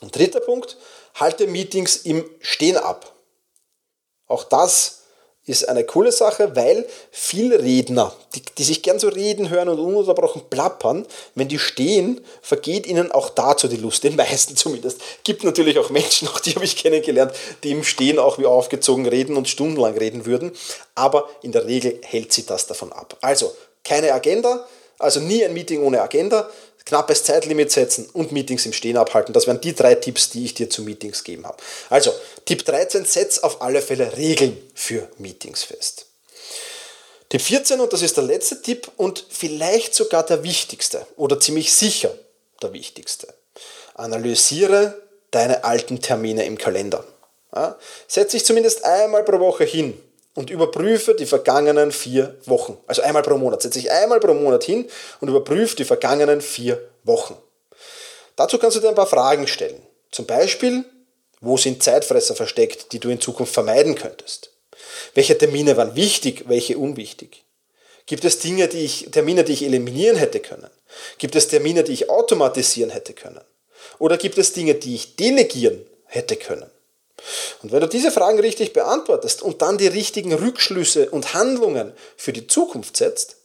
Und 0.00 0.16
dritter 0.16 0.40
Punkt, 0.40 0.76
halte 1.14 1.46
Meetings 1.46 1.96
im 1.96 2.28
Stehen 2.40 2.76
ab. 2.76 3.14
Auch 4.26 4.44
das 4.44 5.03
ist 5.46 5.68
eine 5.68 5.84
coole 5.84 6.10
Sache, 6.10 6.56
weil 6.56 6.86
viele 7.10 7.62
Redner, 7.62 8.14
die, 8.34 8.42
die, 8.56 8.64
sich 8.64 8.82
gern 8.82 8.98
so 8.98 9.08
reden 9.08 9.50
hören 9.50 9.68
und 9.68 9.78
ununterbrochen 9.78 10.42
plappern, 10.48 11.06
wenn 11.34 11.48
die 11.48 11.58
stehen, 11.58 12.22
vergeht 12.40 12.86
ihnen 12.86 13.12
auch 13.12 13.28
dazu 13.28 13.68
die 13.68 13.76
Lust, 13.76 14.04
den 14.04 14.16
meisten 14.16 14.56
zumindest. 14.56 15.00
Gibt 15.22 15.44
natürlich 15.44 15.78
auch 15.78 15.90
Menschen, 15.90 16.28
auch 16.28 16.40
die 16.40 16.54
habe 16.54 16.64
ich 16.64 16.76
kennengelernt, 16.76 17.32
die 17.62 17.72
im 17.72 17.84
Stehen 17.84 18.18
auch 18.18 18.38
wie 18.38 18.46
aufgezogen 18.46 19.06
reden 19.06 19.36
und 19.36 19.48
stundenlang 19.48 19.98
reden 19.98 20.24
würden, 20.24 20.52
aber 20.94 21.28
in 21.42 21.52
der 21.52 21.66
Regel 21.66 22.00
hält 22.02 22.32
sie 22.32 22.46
das 22.46 22.66
davon 22.66 22.92
ab. 22.92 23.18
Also 23.20 23.54
keine 23.84 24.12
Agenda, 24.12 24.66
also 24.98 25.20
nie 25.20 25.44
ein 25.44 25.52
Meeting 25.52 25.82
ohne 25.82 26.02
Agenda, 26.02 26.48
knappes 26.84 27.24
Zeitlimit 27.24 27.70
setzen 27.70 28.08
und 28.12 28.32
Meetings 28.32 28.66
im 28.66 28.72
Stehen 28.72 28.96
abhalten. 28.96 29.32
Das 29.32 29.46
wären 29.46 29.60
die 29.60 29.74
drei 29.74 29.94
Tipps, 29.94 30.30
die 30.30 30.44
ich 30.44 30.54
dir 30.54 30.68
zu 30.68 30.82
Meetings 30.82 31.24
gegeben 31.24 31.46
habe. 31.46 31.56
Also, 31.88 32.12
Tipp 32.44 32.64
13, 32.64 33.04
setz 33.04 33.38
auf 33.38 33.62
alle 33.62 33.80
Fälle 33.80 34.16
Regeln 34.16 34.56
für 34.74 35.08
Meetings 35.18 35.62
fest. 35.62 36.06
Tipp 37.30 37.40
14, 37.40 37.80
und 37.80 37.92
das 37.92 38.02
ist 38.02 38.16
der 38.16 38.24
letzte 38.24 38.60
Tipp 38.60 38.90
und 38.96 39.26
vielleicht 39.30 39.94
sogar 39.94 40.24
der 40.24 40.42
wichtigste 40.42 41.06
oder 41.16 41.40
ziemlich 41.40 41.72
sicher 41.72 42.14
der 42.62 42.72
wichtigste. 42.72 43.32
Analysiere 43.94 45.02
deine 45.30 45.64
alten 45.64 46.00
Termine 46.00 46.44
im 46.44 46.58
Kalender. 46.58 47.04
Ja, 47.54 47.78
setz 48.08 48.32
dich 48.32 48.44
zumindest 48.44 48.84
einmal 48.84 49.24
pro 49.24 49.38
Woche 49.38 49.64
hin 49.64 50.00
und 50.34 50.50
überprüfe 50.50 51.14
die 51.14 51.26
vergangenen 51.26 51.92
vier 51.92 52.36
Wochen. 52.46 52.76
Also 52.86 53.02
einmal 53.02 53.22
pro 53.22 53.36
Monat. 53.36 53.62
Setze 53.62 53.78
ich 53.78 53.90
einmal 53.90 54.20
pro 54.20 54.34
Monat 54.34 54.64
hin 54.64 54.88
und 55.20 55.28
überprüfe 55.28 55.76
die 55.76 55.84
vergangenen 55.84 56.40
vier 56.40 56.80
Wochen. 57.04 57.36
Dazu 58.36 58.58
kannst 58.58 58.76
du 58.76 58.80
dir 58.80 58.88
ein 58.88 58.96
paar 58.96 59.06
Fragen 59.06 59.46
stellen. 59.46 59.80
Zum 60.10 60.26
Beispiel, 60.26 60.84
wo 61.40 61.56
sind 61.56 61.82
Zeitfresser 61.82 62.34
versteckt, 62.34 62.92
die 62.92 62.98
du 62.98 63.10
in 63.10 63.20
Zukunft 63.20 63.54
vermeiden 63.54 63.94
könntest? 63.94 64.50
Welche 65.14 65.38
Termine 65.38 65.76
waren 65.76 65.94
wichtig, 65.94 66.44
welche 66.48 66.78
unwichtig? 66.78 67.44
Gibt 68.06 68.24
es 68.24 68.38
Dinge, 68.38 68.68
die 68.68 68.84
ich, 68.84 69.08
Termine, 69.12 69.44
die 69.44 69.52
ich 69.52 69.62
eliminieren 69.62 70.16
hätte 70.16 70.40
können? 70.40 70.70
Gibt 71.18 71.36
es 71.36 71.48
Termine, 71.48 71.84
die 71.84 71.92
ich 71.92 72.10
automatisieren 72.10 72.90
hätte 72.90 73.14
können? 73.14 73.40
Oder 73.98 74.18
gibt 74.18 74.38
es 74.38 74.52
Dinge, 74.52 74.74
die 74.74 74.94
ich 74.94 75.16
delegieren 75.16 75.86
hätte 76.06 76.36
können? 76.36 76.70
Und 77.62 77.72
wenn 77.72 77.80
du 77.80 77.88
diese 77.88 78.10
Fragen 78.10 78.38
richtig 78.38 78.72
beantwortest 78.72 79.42
und 79.42 79.62
dann 79.62 79.78
die 79.78 79.86
richtigen 79.86 80.32
Rückschlüsse 80.32 81.10
und 81.10 81.34
Handlungen 81.34 81.92
für 82.16 82.32
die 82.32 82.46
Zukunft 82.46 82.96
setzt, 82.96 83.36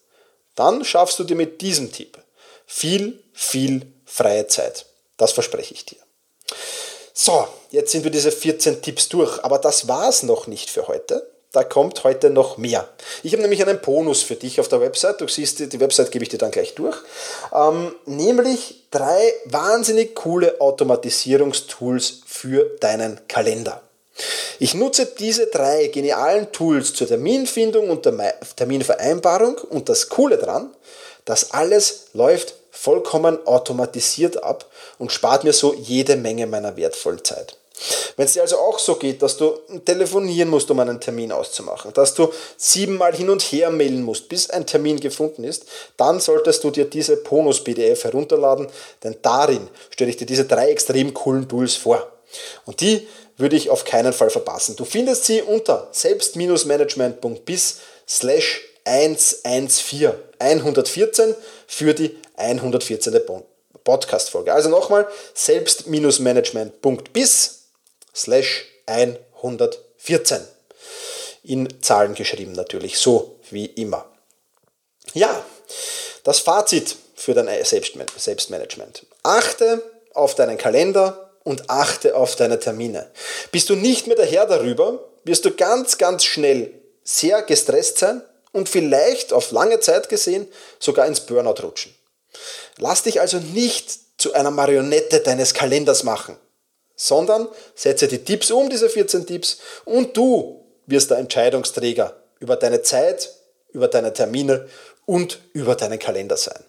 dann 0.55 0.83
schaffst 0.83 1.19
du 1.19 1.23
dir 1.23 1.35
mit 1.35 1.61
diesem 1.61 1.91
Tipp 1.91 2.17
viel, 2.65 3.23
viel 3.33 3.93
freie 4.05 4.47
Zeit. 4.47 4.85
Das 5.17 5.31
verspreche 5.31 5.73
ich 5.73 5.85
dir. 5.85 5.97
So, 7.13 7.47
jetzt 7.71 7.91
sind 7.91 8.03
wir 8.03 8.11
diese 8.11 8.31
14 8.31 8.81
Tipps 8.81 9.09
durch, 9.09 9.43
aber 9.43 9.57
das 9.59 9.87
war 9.87 10.09
es 10.09 10.23
noch 10.23 10.47
nicht 10.47 10.69
für 10.69 10.87
heute, 10.87 11.29
da 11.51 11.63
kommt 11.63 12.03
heute 12.03 12.29
noch 12.29 12.57
mehr. 12.57 12.88
Ich 13.23 13.33
habe 13.33 13.41
nämlich 13.41 13.62
einen 13.65 13.81
Bonus 13.81 14.21
für 14.21 14.35
dich 14.35 14.59
auf 14.59 14.67
der 14.67 14.81
Website. 14.81 15.21
Du 15.21 15.27
siehst, 15.27 15.59
die 15.59 15.79
Website 15.79 16.12
gebe 16.12 16.23
ich 16.23 16.29
dir 16.29 16.38
dann 16.38 16.51
gleich 16.51 16.75
durch. 16.75 16.97
Ähm, 17.53 17.95
nämlich 18.05 18.83
drei 18.91 19.33
wahnsinnig 19.45 20.13
coole 20.13 20.62
Automatisierungstools 20.62 22.21
für 22.27 22.65
deinen 22.79 23.27
Kalender. 23.27 23.81
Ich 24.59 24.73
nutze 24.73 25.05
diese 25.05 25.47
drei 25.47 25.88
genialen 25.88 26.51
Tools 26.51 26.93
zur 26.93 27.07
Terminfindung 27.07 27.89
und 27.89 28.05
der 28.05 28.35
Terminvereinbarung 28.55 29.57
und 29.57 29.89
das 29.89 30.09
Coole 30.09 30.38
daran, 30.38 30.75
das 31.25 31.51
alles 31.51 32.07
läuft 32.13 32.55
vollkommen 32.71 33.45
automatisiert 33.47 34.43
ab 34.43 34.65
und 34.99 35.12
spart 35.12 35.43
mir 35.43 35.53
so 35.53 35.73
jede 35.73 36.15
Menge 36.15 36.47
meiner 36.47 36.77
wertvollen 36.77 37.23
Zeit. 37.23 37.57
Wenn 38.15 38.25
es 38.25 38.33
dir 38.33 38.41
also 38.41 38.57
auch 38.57 38.79
so 38.79 38.95
geht, 38.95 39.21
dass 39.21 39.37
du 39.37 39.59
telefonieren 39.85 40.49
musst, 40.49 40.69
um 40.71 40.79
einen 40.79 40.99
Termin 40.99 41.31
auszumachen, 41.31 41.93
dass 41.93 42.13
du 42.13 42.31
siebenmal 42.57 43.15
hin 43.15 43.29
und 43.29 43.41
her 43.41 43.69
mailen 43.69 44.03
musst, 44.03 44.29
bis 44.29 44.49
ein 44.49 44.65
Termin 44.65 44.99
gefunden 44.99 45.43
ist, 45.43 45.65
dann 45.97 46.19
solltest 46.19 46.63
du 46.63 46.71
dir 46.71 46.85
diese 46.85 47.17
Bonus-PDF 47.17 48.03
herunterladen, 48.03 48.67
denn 49.03 49.17
darin 49.21 49.67
stelle 49.89 50.09
ich 50.09 50.17
dir 50.17 50.25
diese 50.25 50.45
drei 50.45 50.69
extrem 50.69 51.13
coolen 51.13 51.47
Tools 51.47 51.75
vor. 51.75 52.11
Und 52.65 52.81
die 52.81 53.07
würde 53.37 53.55
ich 53.55 53.69
auf 53.69 53.85
keinen 53.85 54.13
Fall 54.13 54.29
verpassen. 54.29 54.75
Du 54.75 54.85
findest 54.85 55.25
sie 55.25 55.41
unter 55.41 55.87
selbst-management.bis 55.91 57.77
slash 58.07 58.61
114 58.83 60.13
114 60.39 61.35
für 61.67 61.93
die 61.93 62.17
114. 62.35 63.21
Podcast-Folge. 63.83 64.53
Also 64.53 64.69
nochmal 64.69 65.07
selbst-management.bis 65.33 67.59
slash 68.19 68.65
114. 68.86 70.39
In 71.43 71.82
Zahlen 71.82 72.15
geschrieben 72.15 72.51
natürlich, 72.51 72.99
so 72.99 73.39
wie 73.49 73.65
immer. 73.65 74.05
Ja, 75.13 75.43
das 76.23 76.39
Fazit 76.39 76.97
für 77.15 77.34
dein 77.34 77.47
Selbstmanagement. 77.63 79.05
Achte 79.23 79.82
auf 80.13 80.36
deinen 80.36 80.58
Kalender 80.58 81.32
und 81.43 81.69
achte 81.69 82.15
auf 82.15 82.36
deine 82.36 82.60
Termine. 82.60 83.10
Bist 83.51 83.69
du 83.69 83.75
nicht 83.75 84.08
mehr 84.08 84.17
der 84.17 84.25
Herr 84.25 84.45
darüber, 84.45 84.99
wirst 85.23 85.45
du 85.45 85.51
ganz, 85.51 85.97
ganz 85.97 86.25
schnell 86.25 86.73
sehr 87.03 87.41
gestresst 87.41 87.99
sein 87.99 88.21
und 88.51 88.67
vielleicht 88.67 89.32
auf 89.34 89.51
lange 89.51 89.79
Zeit 89.79 90.10
gesehen 90.10 90.47
sogar 90.79 91.08
ins 91.08 91.21
Burnout 91.21 91.63
rutschen. 91.63 91.95
Lass 92.77 93.03
dich 93.03 93.21
also 93.21 93.38
nicht 93.38 93.91
zu 94.17 94.34
einer 94.34 94.51
Marionette 94.51 95.21
deines 95.21 95.53
Kalenders 95.53 96.03
machen 96.03 96.38
sondern 96.99 97.47
setze 97.75 98.09
die 98.09 98.25
Tipps 98.25 98.51
um, 98.51 98.69
diese 98.69 98.89
14 98.89 99.25
Tipps, 99.25 99.59
und 99.85 100.17
du 100.17 100.65
wirst 100.85 101.09
der 101.09 101.17
Entscheidungsträger 101.17 102.13
über 102.39 102.57
deine 102.57 102.81
Zeit, 102.81 103.33
über 103.69 103.88
deine 103.88 104.12
Termine 104.12 104.67
und 105.05 105.39
über 105.53 105.75
deinen 105.75 105.97
Kalender 105.97 106.35
sein. 106.35 106.62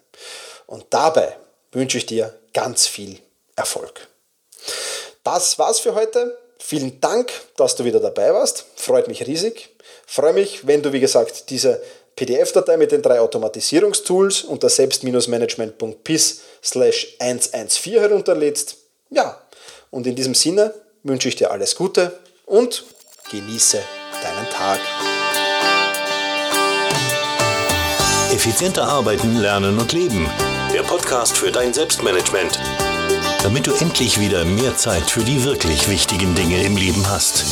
Und 0.67 0.85
dabei 0.89 1.35
wünsche 1.73 1.97
ich 1.97 2.05
dir 2.05 2.33
ganz 2.53 2.87
viel 2.87 3.19
Erfolg. 3.57 4.07
Das 5.23 5.59
war's 5.59 5.79
für 5.79 5.95
heute. 5.95 6.37
Vielen 6.59 7.01
Dank, 7.01 7.31
dass 7.57 7.75
du 7.75 7.83
wieder 7.83 7.99
dabei 7.99 8.33
warst. 8.33 8.65
Freut 8.75 9.09
mich 9.09 9.27
riesig. 9.27 9.75
Freue 10.05 10.33
mich, 10.33 10.65
wenn 10.65 10.81
du, 10.81 10.93
wie 10.93 11.01
gesagt, 11.01 11.49
diese 11.49 11.81
PDF-Datei 12.15 12.77
mit 12.77 12.93
den 12.93 13.01
drei 13.01 13.19
Automatisierungstools 13.19 14.43
unter 14.43 14.69
selbst-management.pis 14.69 16.41
slash 16.63 17.15
114 17.19 17.99
herunterlädst. 17.99 18.77
Ja, 19.09 19.41
und 19.91 20.07
in 20.07 20.15
diesem 20.15 20.33
Sinne 20.33 20.73
wünsche 21.03 21.27
ich 21.27 21.35
dir 21.35 21.51
alles 21.51 21.75
Gute 21.75 22.19
und 22.45 22.83
genieße 23.29 23.79
deinen 24.23 24.49
Tag. 24.49 24.79
Effizienter 28.33 28.85
arbeiten, 28.87 29.37
lernen 29.37 29.77
und 29.77 29.91
leben. 29.91 30.27
Der 30.73 30.83
Podcast 30.83 31.37
für 31.37 31.51
dein 31.51 31.73
Selbstmanagement. 31.73 32.59
Damit 33.43 33.67
du 33.67 33.73
endlich 33.73 34.19
wieder 34.19 34.45
mehr 34.45 34.77
Zeit 34.77 35.09
für 35.09 35.23
die 35.23 35.43
wirklich 35.43 35.89
wichtigen 35.89 36.33
Dinge 36.35 36.63
im 36.63 36.77
Leben 36.77 37.09
hast. 37.09 37.45